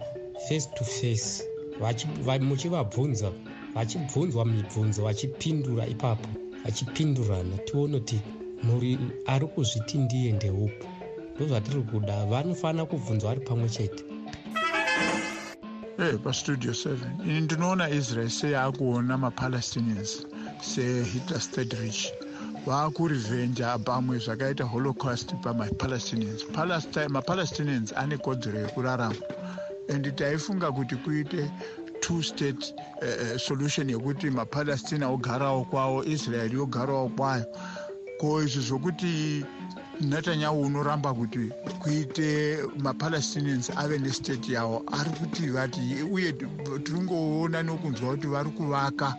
face 0.50 0.67
to 0.77 0.84
face 0.86 1.44
muchivabvunza 2.39 3.32
vachibvunzwa 3.77 4.46
mibvunzo 4.46 5.03
vachipindura 5.03 5.84
ipapo. 5.88 6.29
Vachipindurana 6.65 7.57
tione 7.65 8.00
kuti 8.00 8.17
muri 8.63 8.98
ari 9.34 9.48
kuzviti 9.48 9.98
ndiye 9.98 10.31
ndeupo. 10.31 10.86
Ndozvatiri 11.36 11.81
kuda 11.81 12.25
vanofanira 12.25 12.86
kubvunzwa 12.86 13.29
vari 13.29 13.41
pamwe 13.48 13.69
chete. 13.69 14.03
Hey, 15.98 16.17
pastudio 16.17 16.72
7 16.72 16.98
ini 17.25 17.41
ndinoona 17.41 17.89
israel 17.89 18.29
seyaakuona 18.29 19.17
mapalestinians 19.17 20.27
sehitler 20.62 21.41
state 21.41 21.74
rich 21.74 22.13
vaakurivhenja 22.65 23.77
pamwe 23.77 24.17
zvakaita 24.19 24.63
holocaust 24.63 25.34
pamapalestinians. 25.43 26.46
Mapalestinians 27.10 27.93
ane 27.98 28.17
kodzero 28.17 28.60
yekurarama. 28.60 29.15
And 29.89 30.15
taifunga 30.15 30.72
kuti 30.72 30.96
kuite 30.96 31.51
two 32.01 32.22
state 32.24 32.74
uh, 33.01 33.38
solution 33.38 33.89
yekuti 33.89 34.30
mapalestina 34.30 35.10
ogarawo 35.10 35.66
kwawo 35.66 36.04
israel 36.06 36.51
yogarawo 36.54 37.10
kwayo. 37.10 37.46
Ko 38.20 38.42
izvi 38.44 38.62
zvokuti 38.62 39.46
netanyahu 40.01 40.62
unoramba 40.62 41.13
kuti 41.13 41.50
kuite 41.82 42.58
mapalestinians 42.80 43.70
ave 43.77 43.98
nestate 44.00 44.54
yawo 44.54 44.84
ari 44.92 45.10
kuti 45.10 45.50
vati 45.50 45.82
uye 46.12 46.34
tiringoona 46.84 47.63
nokunzwa 47.63 48.12
kuti 48.16 48.27
vari 48.27 48.50
kuvaka 48.50 49.16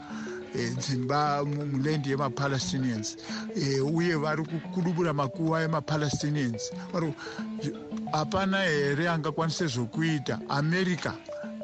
e, 0.54 0.70
dzimba 0.70 1.44
mulendi 1.44 2.10
yemapalestinians 2.10 3.16
e, 3.54 3.80
uye 3.80 4.14
vari 4.16 4.44
kudubura 4.74 5.12
makuva 5.12 5.62
emapalestinians. 5.62 6.70
Hapana 8.12 8.62
here 8.62 9.08
angakwanise 9.08 9.66
zvokuita? 9.66 10.40
America 10.48 11.12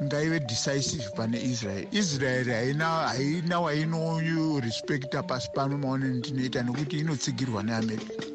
ngaive 0.04 0.40
decisive 0.40 1.08
pane 1.16 1.38
israel. 1.42 1.86
Israel 1.92 2.46
haina 2.50 2.86
haina 3.08 3.60
wainorespekta 3.60 5.22
pasi 5.22 5.48
pano 5.54 5.78
maone 5.78 6.06
ndinoita 6.08 6.62
nekuti 6.62 6.98
inotsigirwa 6.98 7.62
neamerica 7.62 8.33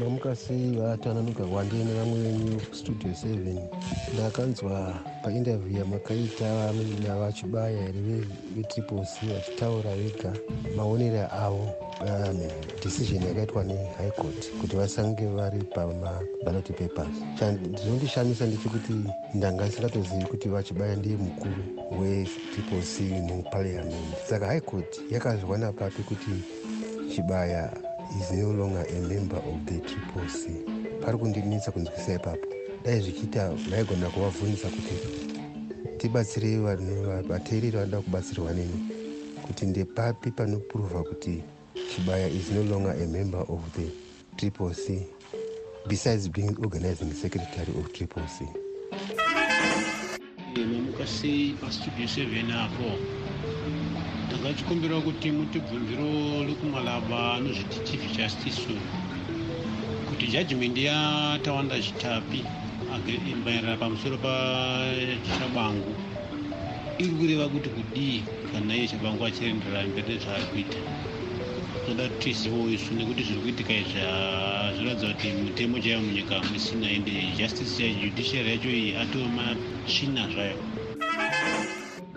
mamuka 0.00 0.36
sei 0.36 0.72
vatananuka 0.76 1.44
wandene 1.44 1.92
vamwe 1.94 2.22
venyu 2.22 2.60
studio 2.72 3.10
7 3.10 3.56
ndakanzwa 4.14 4.94
painterview 5.24 5.78
yamakaita 5.78 6.72
navachibaya 7.08 7.82
here 7.82 8.24
vetriple 8.56 9.04
c 9.04 9.26
vachitaura 9.26 9.96
vega 9.96 10.32
maonero 10.76 11.28
avo 11.32 11.68
um, 12.00 12.40
decision 12.84 13.22
yakaitwa 13.22 13.64
nehigh 13.64 14.10
court 14.16 14.50
kuti 14.60 14.76
vasange 14.76 15.26
vari 15.26 15.58
pamabalot 15.58 16.68
papers. 16.72 17.16
Ndinondishamisa 17.70 18.46
ndechekuti 18.46 18.92
ndanga 19.34 19.66
isingatozivi 19.66 20.24
kuti 20.24 20.48
vachibaya 20.48 20.96
ndiye 20.96 21.16
mukuru 21.16 21.64
wetriple 22.00 22.82
c 22.82 23.02
muparliament 23.02 24.16
saka 24.28 24.46
high 24.46 24.60
court 24.60 25.00
yakazwa 25.10 25.58
napapi 25.58 26.02
kuti 26.02 26.30
chibaya 27.14 27.72
is 28.20 28.30
no 28.32 28.50
longer 28.52 28.84
a 28.88 29.00
member 29.08 29.36
of 29.36 29.64
the 29.66 29.78
triple 29.80 30.28
c. 30.28 30.50
Pari 31.00 31.18
kundinetsa 31.18 31.72
kunzwisa 31.72 32.14
ipapo. 32.14 32.46
Dai 32.84 33.00
zvichiita 33.00 33.52
maigona 33.70 34.08
kuvabvunisa 34.10 34.68
kuti 34.68 34.94
tibatsirei 35.98 36.56
vateereri 37.28 37.70
vanoda 37.70 38.00
kubatsirwa 38.00 38.52
neni 38.52 38.90
kuti 39.46 39.66
ndepapi 39.66 40.30
panopuruvha 40.30 41.02
kuti 41.02 41.42
chibaya 41.94 42.28
is 42.28 42.50
no 42.50 42.62
longer 42.62 42.92
a 42.92 43.06
member 43.06 43.40
of 43.48 43.60
the 43.76 43.86
triple 44.36 44.74
c 44.74 45.06
besides 45.86 46.28
being 46.28 46.54
organizing 46.64 47.12
secretary 47.12 47.72
of 47.78 47.92
triple 47.92 48.22
c. 48.38 48.44
Mamuka 50.56 51.06
sei 51.06 51.54
pastudio 51.60 52.06
7 52.06 52.52
apo 52.52 53.21
takachikumbira 54.42 54.98
kuti 55.06 55.30
mutibvunziro 55.30 56.42
rekumalaba 56.48 57.34
anozviti 57.38 57.78
chief 57.86 58.02
justice 58.16 58.74
kuti 60.08 60.26
jajimendi 60.32 60.82
yatawanda 60.90 61.78
chitapi 61.84 62.42
maerera 63.44 63.76
pamusoro 63.76 64.18
pachabangu 64.18 65.94
iri 66.98 67.14
kureva 67.18 67.46
kuti 67.54 67.68
kudii 67.70 68.24
kana 68.52 68.74
iye 68.74 68.88
chabangu 68.90 69.22
achirenderera 69.24 69.86
mberi 69.86 70.08
nezvaari 70.10 70.46
kuita 70.50 70.78
toda 71.86 72.08
kuti 72.08 72.34
tizivewo 72.34 72.70
isu 72.70 72.94
nekuti 72.94 73.22
zviri 73.22 73.40
kuitika 73.42 73.72
izvi 73.78 74.00
zviratidza 74.74 75.06
kuti 75.14 75.28
mutemo 75.38 75.78
chaivo 75.78 76.02
munyika 76.02 76.42
musina 76.50 76.90
ende 76.90 77.12
justice 77.38 77.78
yajudiciary 77.82 78.50
yacho 78.50 78.70
iyi 78.70 78.90
atoo 79.02 79.28
machina 79.38 80.26
zvayo 80.34 80.71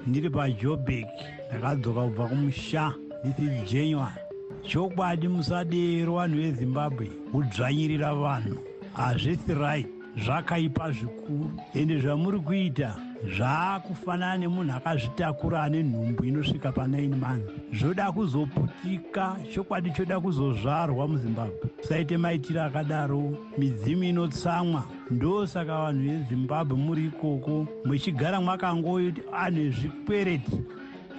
ndiri 0.08 0.30
pajobek 0.30 1.08
ndakadzoka 1.50 2.02
kubva 2.02 2.28
kumusha. 2.28 2.94
This 3.24 3.40
is 3.40 3.72
january 3.72 4.22
chokwadi 4.68 5.28
musadero 5.28 6.14
vanhu 6.16 6.38
vezimbabwe 6.38 7.06
kudzvanyirira 7.32 8.14
vanhu. 8.14 8.58
Hazvisi 8.94 9.54
right. 9.54 9.88
Zvakaipa 10.24 10.92
zvikuru. 10.92 11.52
Ende 11.74 12.00
zvamuri 12.00 12.40
kuita 12.40 12.96
zvaakufanana 13.24 14.38
nemunhu 14.38 14.74
akazvitakura 14.76 15.64
ane 15.64 15.84
nhumbu 15.84 16.24
inosvika 16.26 16.70
pa9 16.70 17.16
months. 17.16 17.52
Zvoda 17.74 18.12
kuzoputika 18.12 19.36
chokwadi 19.54 19.92
choda 19.92 20.20
kuzozvarwa 20.20 21.08
muzimbabwe. 21.08 21.70
Saite 21.82 22.18
maitiro 22.18 22.64
akadaro 22.64 23.38
midzimu 23.58 24.04
inotsamwa. 24.04 24.84
Ndosaka 25.12 25.78
vanhu 25.78 26.04
vezimbabwe 26.10 26.78
muri 26.78 27.06
ikoko. 27.06 27.68
Muchigara 27.86 28.42
mwakangoti 28.42 29.22
anhu 29.34 29.62
ezvikwereti 29.62 30.52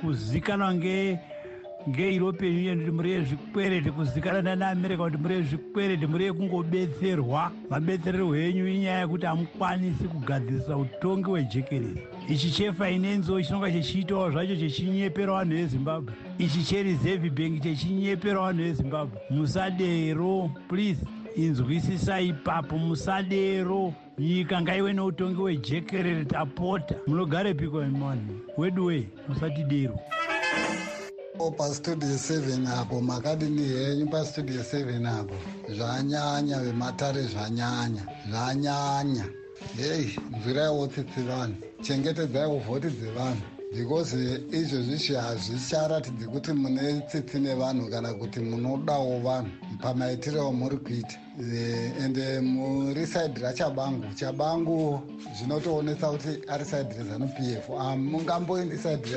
kuzikanwa 0.00 0.74
ngeeuropean 1.88 2.56
union 2.56 2.78
kuti 2.78 2.90
muri 2.90 3.10
yezvikwereti 3.10 3.90
kuzikana 3.90 4.42
nanaamerica 4.42 5.02
kuti 5.04 5.16
muri 5.16 5.34
yezvikwereti 5.34 6.06
muri 6.06 6.24
yekungobetserwa 6.24 7.52
mabetserero 7.70 8.36
enyu 8.36 8.68
inyaya 8.68 9.00
yekuti 9.00 9.26
hamukwanisi 9.26 10.04
kugadzirisa 10.04 10.76
utongi 10.76 11.24
hwejekerezi 11.30 12.00
ichi 12.28 12.50
chefinenzo 12.50 13.42
chinonga 13.42 13.70
chichiitawo 13.72 14.30
zvacho 14.30 14.56
chichinyepera 14.56 15.32
vanhu 15.32 15.54
vezimbabwe. 15.56 16.14
Ichi 16.38 16.62
chereserve 16.64 17.30
bank 17.30 17.62
chichinyepera 17.62 18.40
vanhu 18.40 18.62
vezimbabwe. 18.62 19.20
Musadero 19.30 20.50
please 20.68 21.00
inzwisisai 21.36 22.28
ipapo. 22.28 22.78
Musadero 22.78 23.92
nyika 24.18 24.62
ngaive 24.62 24.92
neutongi 24.92 25.34
hwejekerere 25.34 26.24
tapota. 26.24 26.94
Munogare 27.06 27.54
piko 27.54 27.82
emani 27.82 28.40
wedway 28.56 29.02
musati 29.28 29.62
dero 29.64 29.98
pastudio 31.36 32.08
7 32.08 32.66
apo 32.80 33.00
makadini 33.00 33.62
henyu 33.62 34.06
pastudio 34.06 34.62
7 34.62 35.06
apo. 35.20 35.34
Zvanyanya 35.68 36.60
vematare 36.60 37.22
zvanyanya 37.22 38.02
zvanyanya. 38.30 39.24
Hei 39.76 40.18
nzwiraiwo 40.38 40.86
tsitsi 40.86 41.20
vanhu 41.20 41.56
chengetedzaiwo 41.82 42.58
vhoti 42.58 42.86
dzevanhu. 42.86 43.42
Because 43.72 44.16
izvozvizvi 44.52 45.14
hazvicharatidzi 45.14 46.26
kuti 46.26 46.52
mune 46.52 47.02
tsitsi 47.08 47.38
nevanhu 47.38 47.90
kana 47.90 48.14
kuti 48.14 48.40
munodawo 48.40 49.20
vanhu. 49.20 49.50
Pamaitiro 49.82 50.48
amuri 50.48 50.76
kuita. 50.76 51.16
Ende 52.04 52.40
muri 52.40 53.06
saidhi 53.06 53.40
rachabangu. 53.40 54.14
Chabangu 54.14 55.00
zvinotoonesa 55.38 56.10
kuti 56.10 56.48
ari 56.48 56.64
saidhi 56.64 56.94
rezanup 56.98 57.38
f. 57.38 57.68
Hamungamboendi 57.78 58.78
saidhi 58.78 59.10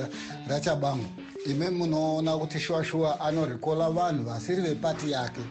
rachabangu 0.48 1.06
ime 1.46 1.70
munoona 1.70 2.38
kuti 2.38 2.60
shuwa 2.60 2.84
shuwa 2.86 3.20
anorikola 3.20 3.90
vanhu 3.90 4.24
vasiri 4.24 4.62
vepati 4.62 5.12
yake. 5.12 5.42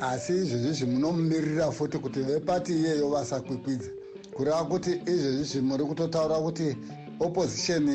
Asi 0.00 0.32
izvozvizvi 0.32 0.86
munomumirira 0.86 1.72
futi 1.72 1.98
kuti 1.98 2.20
vepati 2.20 2.72
iyeyo 2.72 3.08
vasakwikwidza 3.08 3.90
kureva 4.36 4.64
kuti 4.64 4.90
izvozvizvi 5.06 5.60
muri 5.60 5.84
kutotaura 5.84 6.36
kuti 6.36 6.76
opposition 7.20 7.88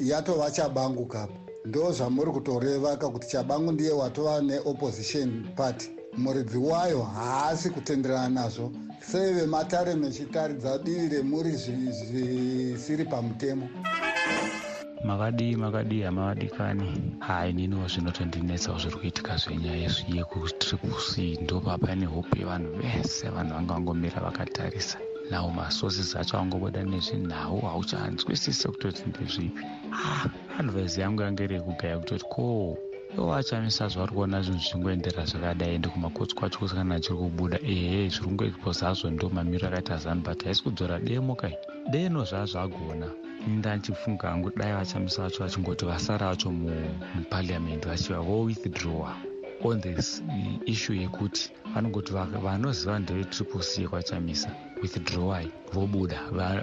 yatova 0.00 0.50
chabangu 0.50 1.06
kapo. 1.06 1.34
Ndo 1.64 1.92
zvamuri 1.92 2.30
kutoreva 2.30 2.96
kakuti 2.96 3.28
chabangu 3.28 3.72
ndiye 3.72 3.92
watova 3.92 4.40
neopposition 4.40 5.44
party. 5.56 5.90
Muridzi 6.16 6.58
wayo 6.58 7.02
haasi 7.02 7.70
kutenderana 7.70 8.28
nazvo. 8.28 8.72
Sei 9.12 9.32
vematare 9.32 9.94
mechitaridza 9.94 10.78
divi 10.78 11.08
remuri 11.08 11.50
zvisiri 11.52 13.04
pamutemo 13.04 13.68
makadii 15.04 15.56
makadii 15.56 16.02
hamavadikani 16.02 17.02
hai 17.18 17.52
niniwo 17.52 17.88
zvinotondinetsawo 17.88 18.78
zviri 18.78 18.96
kuitika 18.96 19.36
zvenyaya 19.36 19.90
yekutriplec 20.14 21.40
ndopa 21.42 21.78
pane 21.78 22.06
hope 22.06 22.38
yevanhu 22.38 22.70
vese. 22.82 23.28
Vanhu 23.30 23.54
vanga 23.54 23.74
vangomira 23.74 24.20
vakatarisa. 24.20 24.98
Nawo 25.30 25.50
masources 25.50 26.16
acho 26.16 26.38
angobuda 26.38 26.82
nezvinhau. 26.82 27.60
Hauchanzwisise 27.60 28.68
kutoti 28.68 29.02
ndezvipi 29.06 29.66
advise 30.58 31.00
yangu 31.00 31.22
yange 31.22 31.46
rekugaya 31.46 31.98
kutoti 31.98 32.24
ko 32.24 32.76
iwo 33.16 33.34
achamisa 33.34 33.88
zvavari 33.88 34.12
kuona 34.14 34.42
zvinhu 34.42 34.60
zvingoendera 34.60 35.24
zvakadai. 35.24 35.74
Ende 35.74 35.88
kumakotsi 35.88 36.34
kwacho 36.34 36.58
kusikana 36.58 36.94
achiri 36.94 37.16
kubuda 37.18 37.58
ehe 37.62 38.08
zviri 38.08 38.24
kungoitwa 38.26 38.72
zvazvo 38.72 39.10
ndo 39.10 39.28
mamiro 39.30 39.68
akaita 39.68 39.96
zanbat 39.96 40.44
haisi 40.44 40.62
kudzora 40.62 40.98
demo 40.98 41.34
kai. 41.34 41.56
Deno 41.90 42.24
zvazvagona 43.40 43.58
ndandichifunga 43.58 44.28
hangu 44.28 44.50
dai 44.56 44.72
vachamisa 44.72 45.22
vacho 45.22 45.44
vachingoti 45.44 45.84
vasara 45.84 46.28
vacho 46.28 46.50
mupariamendi 46.50 47.86
vachiva 47.86 48.20
vowithdrawa 48.20 49.16
on 49.62 49.80
this 49.80 50.22
issue 50.66 50.96
yekuti 50.96 51.50
vanongoti 51.74 52.12
vanoziva 52.12 52.98
ndevetriple 52.98 53.62
c 53.62 53.82
yekwachamisa 53.82 54.50
withdrawai 54.82 55.50
vobuda. 55.72 56.18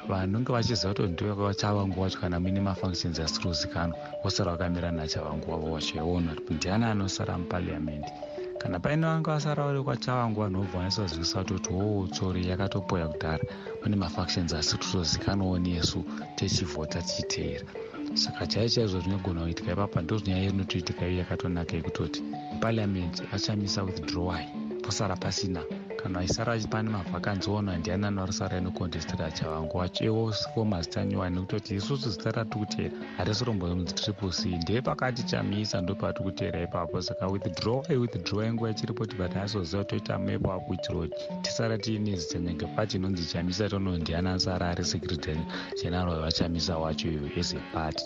Vanonge 0.10 0.52
vachiziva 0.52 0.94
kuti 0.94 1.08
ndevchavangu 1.14 2.02
wacho 2.02 2.20
kana 2.20 2.40
muine 2.40 2.62
mafunctions 2.62 3.20
asiri 3.20 3.48
kuzikanwa 3.48 3.98
vosara 4.24 4.52
vakamira 4.52 4.92
nachavangu 4.92 5.52
wavo 5.52 5.74
vachiona 5.76 6.36
kuti 6.36 6.54
ndiani 6.54 6.86
anosara 6.86 7.38
mupariamendi 7.38 8.12
kana 8.60 8.80
paine 8.80 9.06
vanga 9.08 9.32
vasara 9.32 9.64
vari 9.64 9.84
kwachavangu 9.84 10.42
vanhu 10.42 10.62
vobva 10.62 10.80
vanisazivisa 10.80 11.44
kutoti 11.44 11.74
wo 11.74 12.08
tsori 12.08 12.48
yakatopoya 12.50 13.08
kudhara. 13.08 13.44
Pane 13.84 13.96
mafactions 13.96 14.54
asiri 14.54 14.78
kutozikanwawo 14.84 15.60
nesu 15.60 16.04
techivhota 16.36 17.02
tichiteera 17.02 17.66
saka 18.14 18.48
chai 18.48 18.70
chaizvo 18.70 19.00
zvinogona 19.00 19.42
kuitika 19.42 19.72
ipapa 19.72 20.02
ndo 20.02 20.18
zvinyaya 20.18 20.50
inotoitika 20.50 21.08
iyo 21.08 21.18
yakatonaka 21.20 21.76
yekutoti 21.76 22.24
parliament 22.62 23.24
achamisa 23.34 23.84
withdrawai 23.84 24.48
posara 24.84 25.16
pasina 25.16 25.62
kana 26.08 26.20
aisara 26.20 26.58
pane 26.72 26.90
mavhakanzi 26.90 27.50
ono 27.50 27.78
ndiani 27.78 28.06
anorisara 28.06 28.58
inokontestera 28.58 29.32
chavangu 29.32 29.78
wachewo 29.78 30.32
fomas 30.32 30.90
tanyuwani 30.90 31.36
nekutoti 31.36 31.76
isusu 31.76 32.10
zita 32.10 32.32
ratikutera 32.32 32.92
harisi 33.18 33.46
rombo 33.46 33.68
mutriple 33.76 34.32
c. 34.32 34.58
Ndee 34.58 34.82
pakati 34.82 35.24
chamisa 35.24 35.82
ndo 35.82 35.96
patikutera 35.96 36.62
ipapo. 36.64 37.02
Saka 37.02 37.28
withdraw 37.28 37.84
aiwithdraw 37.90 38.44
yanguva 38.44 38.70
ichiripoti 38.72 39.16
but 39.16 39.36
asoziva 39.36 39.84
toita 39.84 40.18
mepo 40.20 40.52
apo 40.54 40.66
kuitira 40.66 40.96
kuti 40.96 41.16
tisara 41.42 41.78
tiine 41.78 42.16
zita 42.16 42.40
nyange 42.40 42.66
pati 42.66 42.98
inonzi 42.98 43.26
chamisa 43.26 43.70
tono 43.70 43.98
ndiani 43.98 44.30
asara 44.30 44.70
ari 44.70 44.86
secretary 44.86 45.42
general 45.84 46.10
wevachamisa 46.10 46.78
wacho 46.78 47.10
as 47.40 47.54
a 47.54 47.60
party 47.74 48.06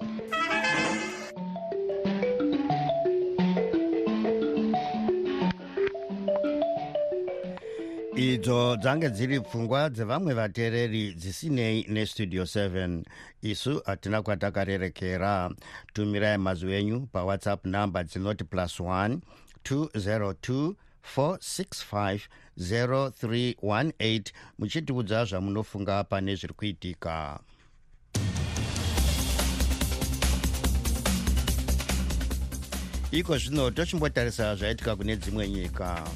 idzo 8.21 8.77
dzange 8.77 9.09
dziri 9.09 9.39
pfungwa 9.39 9.89
dzevamwe 9.89 10.33
vateereri 10.33 11.13
dzisinei 11.13 11.85
nestudio 11.89 12.43
7 12.43 13.03
isu 13.41 13.81
hatina 13.85 14.21
kwatakarerekera. 14.21 15.49
Tumirai 15.93 16.37
mazwi 16.37 16.73
enyu 16.73 17.07
pawhatsapp 17.07 17.65
namba 17.65 18.03
dzinoti 18.03 18.43
plus 18.43 18.79
1 18.79 19.17
202 19.63 20.73
465 21.15 22.19
0318 22.57 24.23
muchitiudza 24.59 25.25
zvamunofunga 25.25 26.03
pane 26.03 26.35
zviri 26.35 26.53
kuitika. 26.53 27.39
Iko 33.11 33.37
zvino 33.37 33.71
tochimbotarisa 33.71 34.55
zvaitika 34.55 34.95
kune 34.95 35.15
dzimwe 35.15 35.49
nyika 35.49 36.07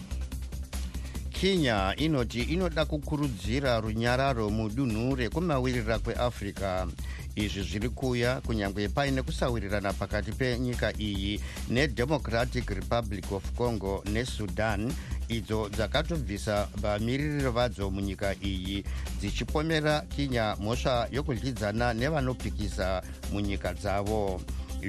kenya 1.41 1.93
inoti 1.97 2.41
inoda 2.41 2.85
kukurudzira 2.85 3.79
runyararo 3.79 4.49
mudunhu 4.49 5.15
rekumavirira 5.15 5.99
kweafrica 5.99 6.87
izvi 7.35 7.61
zviri 7.63 7.89
kuuya 7.89 8.41
kunyange 8.41 8.87
paine 8.89 9.21
kusawirirana 9.21 9.93
pakati 9.93 10.31
penyika 10.31 10.93
iyi 10.99 11.39
nedemocratic 11.69 12.69
republic 12.69 13.31
of 13.31 13.43
congo 13.51 14.03
nesudan 14.05 14.93
idzo 15.27 15.69
dzakatobvisa 15.69 16.67
vamiririro 16.81 17.51
vadzo 17.51 17.91
munyika 17.91 18.35
iyi 18.39 18.83
dzichipomera 19.19 20.01
kenya 20.15 20.55
mhosva 20.59 21.07
yokudyidzana 21.11 21.93
nevanopikisa 21.93 23.03
munyika 23.31 23.73
dzavo. 23.73 24.41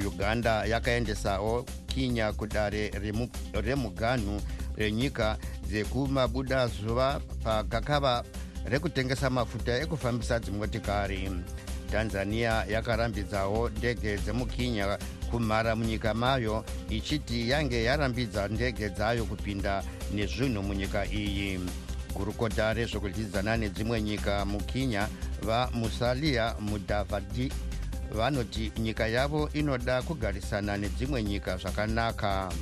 Uganda 0.06 0.64
yakaendesawo 0.64 1.64
kenya 1.86 2.32
kudare 2.32 2.92
remuganhu 3.52 4.40
renyika 4.76 5.38
dzekumabuda 5.68 6.66
zuva 6.66 7.20
pagakava 7.44 8.24
rekutengesa 8.64 9.30
mafuta 9.30 9.78
ekufambisa 9.78 10.38
dzimotikari. 10.38 11.30
Tanzania 11.90 12.64
yakarambidzawo 12.68 13.68
ndege 13.68 14.16
dzemukenya 14.16 14.98
kumhara 15.30 15.76
munyika 15.76 16.14
mayo 16.14 16.64
ichiti 16.90 17.50
yange 17.50 17.84
yarambidza 17.84 18.48
ndege 18.48 18.88
dzayo 18.90 19.24
kupinda 19.24 19.82
nezvinhu 20.14 20.62
munyika 20.62 21.06
iyi. 21.06 21.60
Gurukota 22.14 22.74
rezvekudyidzana 22.74 23.56
nedzimwe 23.56 24.02
nyika 24.02 24.44
mukenya 24.44 25.08
vamusalia 25.42 26.54
mudhavadi 26.60 27.52
vanoti 28.10 28.72
nyika 28.78 29.06
yavo 29.06 29.50
inoda 29.52 30.02
kugarisana 30.02 30.76
nedzimwe 30.76 31.22
nyika 31.22 31.56
zvakanaka 31.56 32.52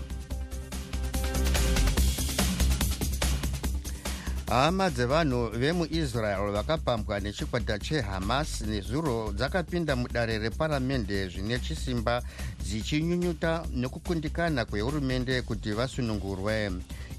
hama 4.48 4.90
dzevanhu 4.90 5.48
vemuisrael 5.48 6.52
vakapambwa 6.52 7.20
nechikwata 7.20 7.78
chehamas 7.78 8.61
nezuro 8.61 9.33
dzakapinda 9.33 9.96
mudare 9.96 10.38
reparamende 10.38 11.28
zvine 11.28 11.59
chisimba 11.59 12.22
dzichinyunyuta 12.62 13.64
nekukundikana 13.74 14.64
kwehurumende 14.64 15.42
kuti 15.42 15.72
vasunungurwe. 15.72 16.72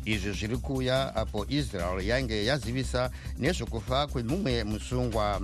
Izvi 0.05 0.31
zviri 0.31 0.57
kuuya 0.57 1.15
apo 1.15 1.45
israel 1.49 2.07
yange 2.07 2.45
yazivisa 2.45 3.09
nezvekufa 3.39 4.07
kwemumwe 4.07 4.63
musungwa. 4.63 5.41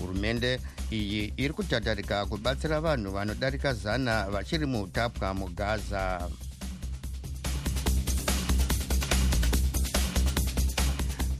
Hurumende 0.00 0.60
iyi 0.90 1.32
iri 1.36 1.54
kutatarika 1.54 2.26
kubatsira 2.26 2.80
vanhu 2.80 3.10
vanodarika 3.10 3.74
zana 3.74 4.30
vachiri 4.30 4.66
muutapwa 4.66 5.34
mugaza 5.34 6.28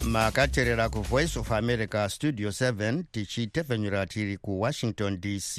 makateerera 0.07 0.88
kuvoice 0.88 1.38
of 1.38 1.53
america 1.53 2.09
studio 2.09 2.49
7 2.49 3.05
tichitevhenyura 3.12 4.07
tiri 4.07 4.37
kuwashington 4.37 5.21
dc 5.21 5.59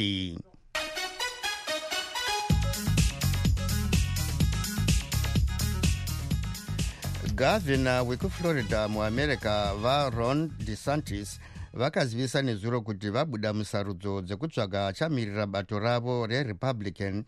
gavhina 7.35 8.03
wekuflorida 8.03 8.87
muamerica 8.87 9.73
varon 9.81 10.51
desantis 10.65 11.39
vakazivisa 11.73 12.41
nezuro 12.41 12.81
kuti 12.81 13.09
vabuda 13.09 13.53
musarudzo 13.53 14.21
dzekutsvaga 14.21 14.87
achamirira 14.87 15.47
bato 15.47 15.79
ravo 15.79 16.27
rerepublican 16.27 17.23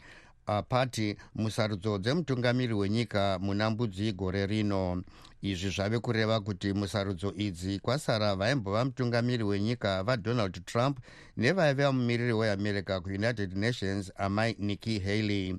uh, 0.47 0.59
party 0.69 1.15
musarudzo 1.35 1.97
dzemutungamiri 1.97 2.73
wenyika 2.73 3.39
muna 3.41 3.69
mbudzi 3.69 4.11
gore 4.11 4.45
rino. 4.45 5.03
Izvi 5.41 5.69
zvave 5.69 5.99
kureva 5.99 6.39
kuti 6.39 6.73
musarudzo 6.73 7.33
idzi 7.37 7.79
kwasara 7.79 8.35
vaimbova 8.35 8.85
mutungamiri 8.85 9.43
wenyika 9.43 10.03
vadonald 10.03 10.65
trump 10.65 10.99
nevaiva 11.37 11.91
mumiriri 11.91 12.33
weamerica 12.33 13.01
kuunited 13.03 13.57
nations 13.57 14.11
amai 14.17 14.55
nikki 14.59 14.99
haley. 14.99 15.55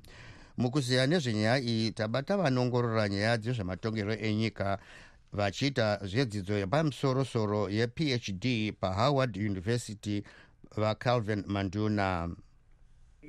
Mukuziya 0.57 1.07
nezvenyaya 1.07 1.59
iyi 1.59 1.91
tabata 1.91 2.37
vanongorora 2.37 3.09
nyaya 3.09 3.37
dzezvematongerwo 3.37 4.13
enyika 4.13 4.79
vachiita 5.33 5.99
zvedzidzo 6.03 6.53
yepamusorosoro 6.57 7.69
yephd 7.69 8.73
pahoward 8.79 9.37
university 9.37 10.23
vacalvin 10.75 11.43
manduna 11.47 12.29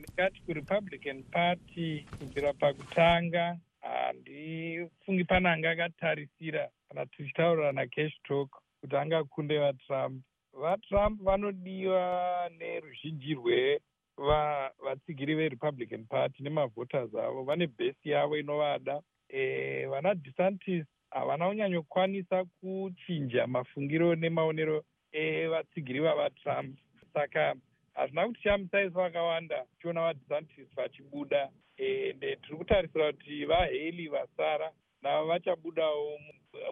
ndingati 0.00 0.40
kurepublican 0.42 1.22
party 1.22 2.06
kubvira 2.18 2.52
pakutanga 2.52 3.58
handifungi 3.80 5.24
pane 5.24 5.48
anga 5.48 5.70
akatarisira 5.70 6.68
kana 6.88 7.06
tichitaurira 7.06 7.72
nacash 7.72 8.16
talk 8.28 8.50
kuti 8.80 8.96
angakunde 8.96 9.58
vatrump. 9.58 10.22
Vatrump 10.52 11.22
vanodiwa 11.22 12.50
neruzhinji 12.58 13.34
rwevatsigiri 14.16 15.34
verepublican 15.34 16.04
party 16.04 16.42
nemavhoters 16.42 17.14
avo. 17.14 17.44
Vane 17.44 17.66
bhesi 17.66 18.10
yavo 18.10 18.36
inovada. 18.36 19.00
E, 19.28 19.86
vana 19.86 20.14
desantis 20.14 20.84
havana 21.10 21.48
kunyanyokwanisa 21.48 22.44
kuchinja 22.44 23.46
mafungiro 23.46 24.14
nemaonero 24.14 24.84
evatsigiri 25.12 26.00
vavatrump. 26.00 26.78
Saka 27.14 27.54
hazvina 27.94 28.26
kuti 28.26 28.42
chamusaisa 28.42 28.90
vakawanda 28.90 29.64
tichiona 29.76 30.00
vadesantis 30.00 30.68
vachibuda 30.76 31.48
ende 31.76 32.36
tiri 32.36 32.56
kutarisira 32.56 33.12
kuti 33.12 33.44
vahaley 33.44 34.08
vasara 34.08 34.72
navo 35.02 35.26
vachabudawo 35.26 36.18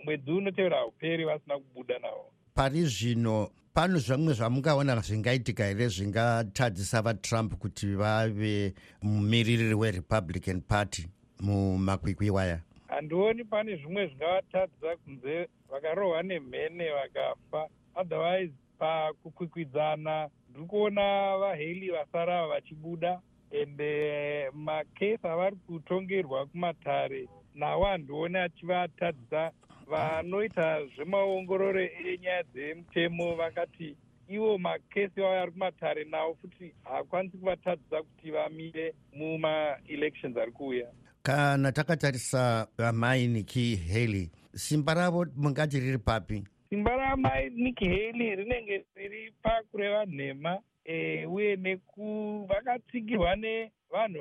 mwedzi 0.04 0.30
unotevera 0.30 0.76
hauperi 0.76 1.24
vasina 1.24 1.58
kubuda 1.58 1.98
navo. 1.98 2.32
Pari 2.54 2.82
zvino 2.82 3.50
pano 3.74 3.98
zvamwe 3.98 4.32
zvamungaona 4.32 5.00
zvingaitika 5.00 5.64
here 5.66 5.88
zvingatadzisa 5.88 7.02
vatrump 7.02 7.54
kuti 7.54 7.94
vave 7.94 8.74
mumiririri 9.02 9.74
werepublican 9.74 10.60
party 10.60 11.08
mumakwikwi 11.40 12.30
waya? 12.30 12.60
Handioni 12.88 13.44
pane 13.44 13.76
zvimwe 13.76 14.06
zvingavatadzisa 14.06 14.96
kunze 14.96 15.48
vakarohwa 15.70 16.22
nemhene 16.22 16.90
vakafa. 16.90 17.68
Otherwise 17.94 18.52
pakukwikwidzana 18.78 20.30
ndiri 20.50 20.66
kuona 20.66 21.36
vahaley 21.38 21.90
vasara 21.90 22.46
vachibuda 22.46 23.20
ende 23.50 24.50
makesi 24.54 25.26
avari 25.26 25.56
kutongerwa 25.56 26.46
kumatare 26.46 27.28
nawo 27.54 27.84
handioni 27.84 28.38
achivatadzisa 28.38 29.52
vanoita 29.86 30.86
zvemaongororo 30.86 31.80
enyaya 31.80 32.42
dzemutemo 32.42 33.34
vakati 33.34 33.96
ivo 34.28 34.58
makesi 34.58 35.20
avo 35.20 35.40
ari 35.42 35.52
kumatare 35.52 36.04
nawo 36.04 36.34
futi 36.40 36.74
haakwanisi 36.84 37.36
kuvatadzisa 37.36 38.02
kuti 38.02 38.30
vamire 38.30 38.94
mumaelections 39.16 40.36
ari 40.36 40.52
kuuya. 40.52 40.86
Kana 41.22 41.72
takatarisa 41.72 42.68
amai 42.78 43.26
niki 43.26 43.76
haley 43.76 44.30
simba 44.54 44.94
ravo 44.94 45.26
mungati 45.36 45.80
riri 45.80 45.98
papi 45.98 46.44
simba 46.70 46.96
ramai 46.96 47.50
niki 47.50 47.84
haley 47.88 48.36
rinenge 48.36 48.84
riri 48.94 49.32
pakureva 49.42 50.04
nhema 50.06 50.62
eh, 50.84 51.32
uye 51.32 51.56
neku 51.56 52.46
vakatsigirwa 52.48 53.36
nevanhu 53.36 54.20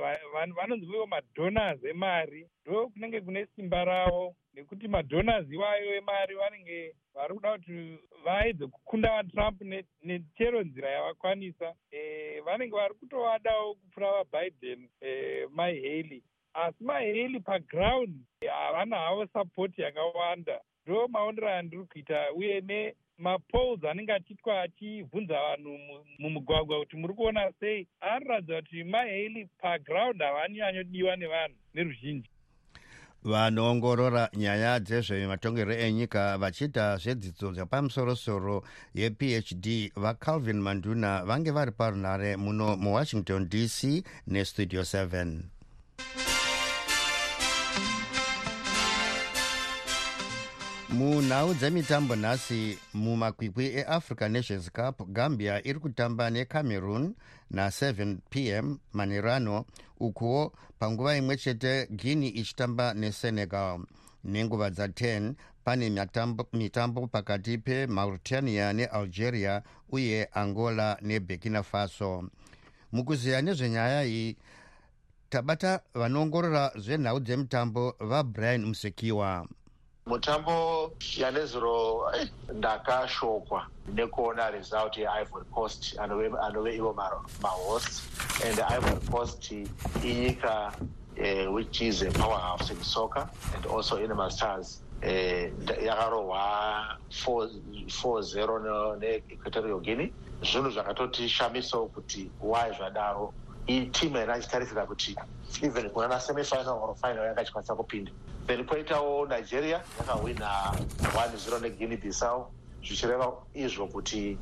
vanonzi 0.56 0.86
ivo 0.86 1.06
madonors 1.08 1.84
emari. 1.84 2.48
Ndo 2.66 2.88
kunenge 2.90 3.22
kune 3.22 3.46
simba 3.56 3.86
ravo 3.86 4.36
nekuti 4.54 4.88
madonors 4.88 5.52
iwayo 5.52 5.96
emari 5.96 6.36
vanenge 6.36 6.96
vari 7.14 7.34
kuda 7.34 7.52
kuti 7.52 7.98
vaedze 8.26 8.68
kukunda 8.68 9.12
vatrump 9.12 9.62
nechero 10.04 10.64
nzira 10.64 10.90
yavakwanisa. 10.90 11.74
E, 11.92 12.40
vanenge 12.42 12.76
vari 12.76 12.94
kutovadawo 12.94 13.76
kupfuura 13.76 14.24
vabiden 14.24 14.90
e, 15.02 15.46
mahaley 15.52 16.24
asi 16.54 16.84
mahaley 16.84 17.40
paground 17.40 18.16
havana 18.50 18.96
havo 18.96 19.26
sapoti 19.28 19.82
yakawanda 19.82 20.62
ndo 20.88 21.08
maonero 21.08 21.50
andiri 21.50 21.84
kuita 21.84 22.32
uye 22.36 22.62
nemapols 22.62 23.84
anenge 23.84 24.14
achiitwa 24.14 24.62
achibvunza 24.62 25.34
vanhu 25.34 25.80
mumugwagwa 26.20 26.80
kuti 26.80 26.96
muri 26.98 27.14
kuona 27.14 27.52
sei 27.60 27.88
anoratidza 28.02 28.62
kuti 28.62 28.84
mahaley 28.84 29.48
paground 29.62 30.22
havanyanyodiwa 30.22 31.16
nevanhu 31.16 31.56
neruzhinji. 31.74 32.30
Vanoongorora 33.24 34.30
nyaya 34.34 34.80
dzezvematongerwo 34.80 35.74
enyika 35.74 36.38
vachiita 36.38 36.98
zvedzidzo 36.98 37.52
dzepamusorosoro 37.52 38.64
yephd 38.94 39.92
vacalvin 39.96 40.62
manduna 40.62 41.26
vange 41.26 41.52
vari 41.52 41.72
parunhare 41.72 42.38
muno 42.38 42.78
muwashington 42.78 43.50
dc 43.50 44.04
nestudio 44.28 44.82
7 44.82 45.57
munhau 50.90 51.54
dzemitambo 51.54 52.16
nhasi 52.16 52.78
mumakwikwi 52.94 53.66
eafrica 53.66 54.30
nations 54.30 54.72
cup 54.72 55.08
gambia 55.08 55.68
iri 55.68 55.80
kutamba 55.80 56.30
necameroon 56.30 57.16
na7 57.52 58.18
p 58.30 58.48
m 58.50 58.78
manirano 58.94 59.66
ukuwo 60.00 60.54
panguva 60.80 61.18
imwe 61.18 61.38
chete 61.38 61.88
guinea 61.92 62.30
ichitamba 62.34 62.94
nesenegal. 62.94 63.80
Nenguva 64.24 64.70
dza10 64.70 65.34
pane 65.64 65.90
mitambo, 65.90 66.48
mitambo 66.54 67.08
pakati 67.08 67.58
pemauritania 67.58 68.74
nealgeria 68.74 69.62
uye 69.90 70.30
angola 70.34 70.98
neburkina 71.02 71.64
faso. 71.64 72.24
Mukuziya 72.92 73.42
nezvenyaya 73.42 74.06
iyi 74.06 74.38
tabata 75.30 75.82
vanoongorora 75.94 76.72
zvenhau 76.76 77.20
dzemitambo 77.20 77.96
vabrian 78.00 78.66
musekiwa 78.66 79.48
mutambo 80.08 80.92
yanezuro 81.18 82.04
eh, 82.16 82.30
ndakashokwa 82.54 83.68
nekuona 83.94 84.52
result 84.52 84.98
yeivory 84.98 85.46
coast 85.52 86.00
anove 86.00 86.76
ivo 86.76 86.94
mahost 87.42 88.04
and 88.46 88.60
ivory 88.60 89.08
coast 89.12 89.52
inyika 90.04 90.74
uh, 91.20 91.54
which 91.54 91.82
is 91.82 92.02
a 92.02 92.12
power 92.12 92.40
house 92.40 92.70
in 92.70 92.84
soccer 92.84 93.30
and 93.56 93.66
also 93.66 93.98
in 93.98 94.14
masters 94.16 94.82
eh, 95.02 95.52
yakarohwa 95.86 96.98
4-0 97.10 99.00
neequatorial 99.00 99.80
guinea. 99.80 100.12
Zvinhu 100.42 100.70
zvakatotishamisawo 100.72 101.88
kuti 101.88 102.32
wai 102.42 102.72
zvadaro. 102.72 103.34
Itimu 103.68 104.18
yana 104.18 104.38
ichitarisira 104.38 104.86
kuti 104.86 105.16
even 105.62 105.90
kuna 105.90 106.08
nasemifinal 106.08 106.80
or 106.82 106.96
final 106.96 107.26
yanga 107.26 107.42
ichikwanisa 107.42 107.76
kupinda 107.76 108.12
then 108.48 108.66
kwoitawo 108.66 109.26
nigeria 109.26 109.82
yakahwina 110.00 110.74
1-0 111.02 111.62
neguinea 111.62 111.98
bissau. 111.98 112.52
Zvichireva 112.84 113.34
izvo 113.54 113.88
kuti 113.88 114.38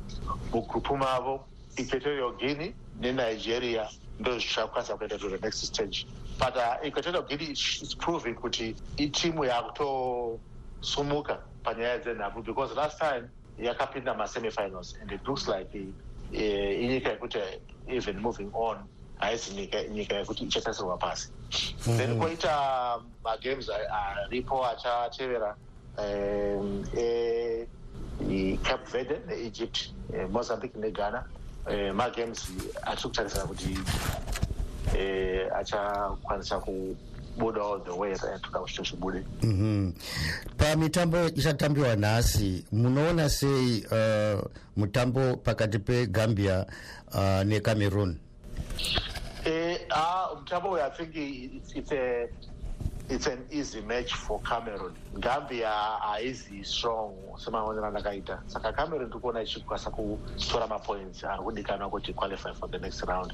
mugrupu 0.52 0.96
mavo 0.96 1.44
equatorial 1.76 2.32
guinea 2.38 2.72
nenigeria 3.00 3.88
ndo 4.20 4.38
zvichakwanisa 4.38 4.96
kuenda 4.96 5.18
to 5.18 5.28
the 5.30 5.38
next 5.38 5.64
stage. 5.64 6.06
But 6.38 6.56
uh, 6.56 6.76
equatorial 6.82 7.22
guinea 7.22 7.50
is 7.50 7.94
proving 7.98 8.34
kuti 8.34 8.76
itimu 8.96 9.44
yakutosumuka 9.44 11.38
panyaya 11.64 11.98
dzenhabvu 11.98 12.42
because 12.42 12.74
last 12.76 12.98
time 12.98 13.28
yakapinda 13.58 14.14
masemifinals 14.14 14.94
and 15.02 15.12
it 15.12 15.20
looks 15.28 15.48
like 15.48 15.74
uh, 15.74 16.82
inyika 16.82 17.10
yekuti 17.10 17.38
even 17.88 18.20
moving 18.20 18.50
on 18.54 18.78
haisi 19.18 19.68
nyika 19.90 20.14
yekuti 20.14 20.44
ichatarisirwa 20.44 20.96
pasi 20.98 21.32
then 21.96 22.10
mhm. 22.10 22.18
kwoita 22.18 22.98
magames 23.24 23.68
aripo 23.68 24.66
achatevera 24.66 25.56
ecape 28.30 28.90
verde 28.92 29.20
neegypt 29.26 29.90
e, 30.14 30.26
mozambique 30.26 30.80
neghana 30.80 31.24
e, 31.70 31.92
magames 31.92 32.48
atiri 32.82 33.08
kutarisira 33.08 33.44
kuti 33.44 33.78
e, 34.98 35.48
achakwanisa 35.58 36.58
kubuda 36.58 37.60
all 37.60 37.84
the 37.84 37.90
way 37.90 38.14
toda 38.14 38.58
kuchito 38.58 38.82
chibude 38.82 39.24
mhm. 39.42 39.92
pamitambo 40.56 41.26
ichatambiwa 41.26 41.96
nhasi 41.96 42.64
munoona 42.72 43.28
sei 43.28 43.84
uh, 43.90 44.40
mutambo 44.76 45.36
pakati 45.36 45.78
pegambia 45.78 46.66
uh, 47.12 47.42
necameroon 47.42 48.18
Uh, 49.90 50.38
mutambo 50.38 50.70
uyu 50.70 50.82
i 50.84 50.90
think 50.90 51.16
it's, 51.16 51.74
it's, 51.76 51.92
a, 51.92 52.28
it's 53.08 53.26
an 53.26 53.38
easy 53.50 53.80
match 53.80 54.14
for 54.14 54.40
cameron 54.42 54.92
gambia 55.18 55.70
haizi 56.00 56.64
strong 56.64 57.12
semaonero 57.36 57.86
andakaita 57.86 58.42
saka 58.46 58.72
cameron 58.72 59.08
tiri 59.10 59.20
kuona 59.20 59.42
ichikwanisa 59.42 59.90
kutora 59.90 60.66
mapoints 60.66 61.24
ari 61.24 61.42
kudikanwa 61.42 61.90
kuti 61.90 62.12
qualify 62.14 62.52
for 62.54 62.70
the 62.70 62.78
next 62.78 63.02
round. 63.02 63.32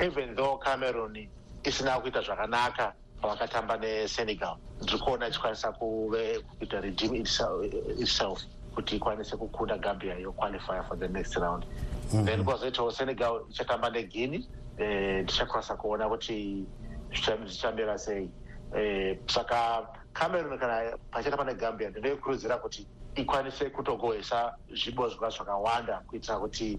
Even 0.00 0.34
though 0.34 0.58
cameron 0.58 1.28
isina 1.64 2.00
kuita 2.00 2.20
zvakanaka 2.22 2.92
pavakatamba 3.22 3.76
nesenegal 3.76 4.56
ndiri 4.82 4.98
kuona 4.98 5.28
ichikwanisa 5.28 5.72
kuita 5.72 6.80
redeem 6.80 7.14
itself 7.14 8.42
kuti 8.74 8.96
ikwanise 8.96 9.36
kukunda 9.36 9.78
gambia 9.78 10.14
yoqualify 10.14 10.82
for 10.88 10.98
the 10.98 11.08
next 11.08 11.36
round. 11.36 11.64
Mm 11.64 12.20
-hmm. 12.20 12.26
then 12.26 12.44
kwazoitawo 12.44 12.92
senegal 12.92 13.40
ichatamba 13.50 13.90
neguinea 13.90 14.40
tichakwanisa 14.76 15.76
kuona 15.76 16.08
kuti 16.08 16.66
zvichamira 17.14 17.98
sei. 17.98 18.30
Eh, 18.74 19.18
saka 19.26 19.86
cameron 20.12 20.58
kana 20.58 20.98
pachata 21.10 21.36
pane 21.36 21.54
gambia 21.54 21.90
ndinoikurudzira 21.90 22.58
kuti 22.58 22.86
ikwanise 23.14 23.70
kutogohwesa 23.70 24.54
zvibodzwa 24.74 25.30
zvakawanda 25.30 26.02
kuitira 26.06 26.38
kuti 26.38 26.78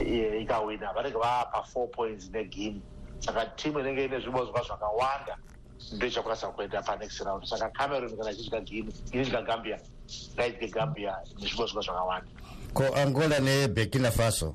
eh, 0.00 0.42
ikawina. 0.42 0.92
Vanenge 0.92 1.18
vaapa 1.18 1.62
four 1.62 1.90
points 1.90 2.30
neguine 2.30 2.80
saka 3.18 3.46
timu 3.46 3.80
inenge 3.80 4.04
ine 4.04 4.20
zvibodzwa 4.20 4.62
zvakawanda 4.62 5.36
ndo 5.92 6.06
ichakwanisa 6.06 6.48
kuenda 6.48 6.82
panext 6.82 7.20
round. 7.20 7.44
Saka 7.44 7.70
cameron 7.70 8.16
kana 8.16 8.30
ichidya 8.30 8.60
guine 8.60 8.92
inidya 9.12 9.42
gambia 9.42 9.78
ngaidye 10.34 10.68
gambia 10.68 11.16
nezvibodzwa 11.40 11.82
zvakawanda. 11.82 12.30
Ko 12.74 12.84
angola 12.94 13.38
neburkina 13.40 14.10
faso? 14.10 14.54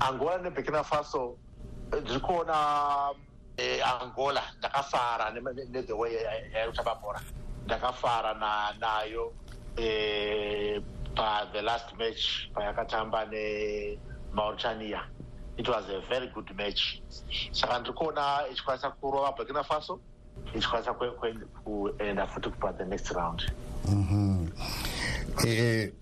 Angola 0.00 0.38
neburkina 0.38 0.84
faso 0.84 1.38
ndiri 2.02 2.20
kuona 2.20 2.56
eh, 3.56 3.80
angola 4.02 4.42
ndakafara 4.58 5.30
nethe 5.70 5.92
way 5.92 6.14
yaitamba 6.54 6.94
bhora 6.94 7.20
ndakafara 7.64 8.34
nayo 8.80 9.32
eh, 9.76 10.82
pathe 11.14 11.62
last 11.62 11.92
match 11.98 12.48
payakatamba 12.54 13.24
nemauritania 13.24 15.02
it 15.58 15.66
was 15.68 15.88
a 15.88 16.00
very 16.10 16.26
good 16.34 16.50
match. 16.56 17.00
Saka 17.52 17.78
ndiri 17.78 17.94
kuona 17.94 18.40
ichikwanisa 18.52 18.90
kurova 18.90 19.32
burkina 19.32 19.64
faso 19.64 20.00
ichikwanisa 20.54 20.94
kuenda 20.94 22.26
futi 22.26 22.48
kupa 22.50 22.72
the 22.72 22.84
next 22.84 23.10
round. 23.10 23.52
Mhm. 23.88 24.48
eh, 25.46 25.92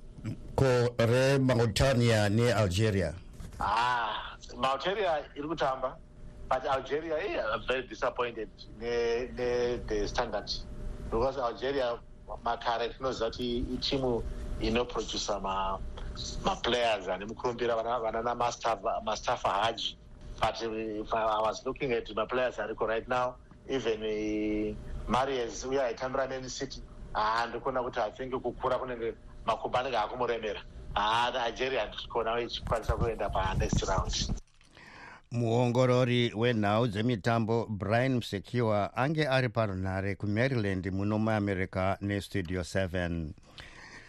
ko 0.56 0.94
remauritania 0.98 2.28
nealgeria 2.28 3.14
ah 3.60 4.33
malgeria 4.56 5.24
iri 5.36 5.48
kutamba 5.48 5.96
but 6.48 6.64
algeria 6.66 7.16
i 7.16 7.40
am 7.54 7.62
very 7.66 7.82
disappointed 7.88 8.48
nethe 8.80 10.08
standard. 10.08 10.50
Because 11.10 11.38
algeria 11.38 11.98
makare 12.44 12.88
tinoziva 12.88 13.30
kuti 13.30 13.58
itimu 13.74 14.22
inoproduca 14.60 15.40
maplayers 16.44 17.08
ane 17.08 17.24
mukurumbira 17.24 17.76
vana 17.76 18.22
namastafa 18.22 19.50
haji 19.50 19.98
but 20.40 20.62
if 20.62 21.14
i 21.14 21.42
was 21.42 21.64
looking 21.66 21.92
at 21.92 22.06
maplayers 22.14 22.58
ariko 22.58 22.86
right 22.88 23.08
now 23.08 23.34
even 23.68 24.76
marias 25.08 25.64
uye 25.64 25.80
aitambira 25.82 26.28
man 26.28 26.48
city 26.48 26.82
handikuona 27.12 27.82
kuti 27.82 28.00
i 28.00 28.10
think 28.10 28.32
kukura 28.34 28.78
kunenge 28.78 29.14
makumba 29.46 29.78
anenge 29.80 29.96
akumuremera 29.98 30.60
haalgeria 30.94 31.80
handiri 31.80 32.08
kuona 32.08 32.40
ichikwanisa 32.40 32.96
kuenda 32.96 33.28
panext 33.28 33.82
round 33.88 34.12
muongorori 35.34 36.32
wenhau 36.36 36.86
dzemitambo 36.86 37.66
brian 37.66 38.14
msekiwa 38.16 38.96
ange 38.96 39.28
ari 39.28 39.48
parunhare 39.48 40.14
kumaryland 40.14 40.92
muno 40.92 41.18
muamerica 41.18 41.96
nestudio 42.00 42.60
7 42.60 43.28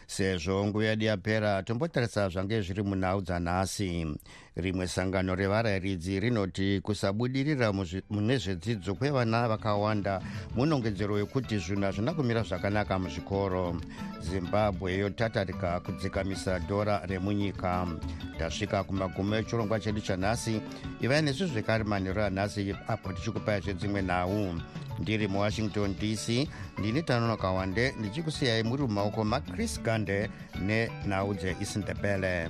sezvo 0.07 0.65
nguva 0.67 0.85
yedu 0.85 1.05
yapera 1.05 1.63
tombotarisa 1.63 2.29
zvange 2.29 2.61
zviri 2.61 2.83
munhau 2.83 3.21
dzanhasi 3.21 4.07
rimwe 4.56 4.88
sangano 4.88 5.36
revarairidzi 5.36 6.20
rinoti 6.20 6.82
kusabudirira 6.82 7.74
mune 8.10 8.38
zvedzidzo 8.38 8.96
kwevana 8.96 9.48
vakawanda 9.48 10.22
munongedzero 10.56 11.15
wekuti 11.15 11.58
zvinhu 11.58 11.84
hazvina 11.84 12.13
kumira 12.13 12.44
zvakanaka 12.44 13.00
muzvikoro. 13.00 13.76
Zimbabwe 14.22 14.98
yotatarika 14.98 15.80
kudzikamisa 15.80 16.60
dhora 16.60 17.02
remunyika. 17.06 17.88
Tasvika 18.39 18.84
kumagumo 18.84 19.36
echirongwa 19.36 19.80
chedu 19.80 20.02
chanhasi 20.02 20.62
ivai 21.02 21.22
nesu 21.22 21.48
zvekare 21.48 21.84
manhero 21.84 22.26
anhasi 22.26 22.76
apo 22.88 23.13
tichikupai 23.13 23.62
zvedzimwe 23.62 24.02
nhau. 24.02 24.56
Ndiri 25.00 25.28
muwashington 25.28 25.96
dc 26.00 26.48
ndini 26.80 27.04
tanonoka 27.04 27.52
wande 27.52 27.94
ndichikusiyai 28.00 28.63
muri 28.63 28.84
mumaoko 28.84 29.24
macris 29.24 29.82
gande 29.82 30.30
nenhau 30.62 31.34
dzeisindebele 31.34 32.50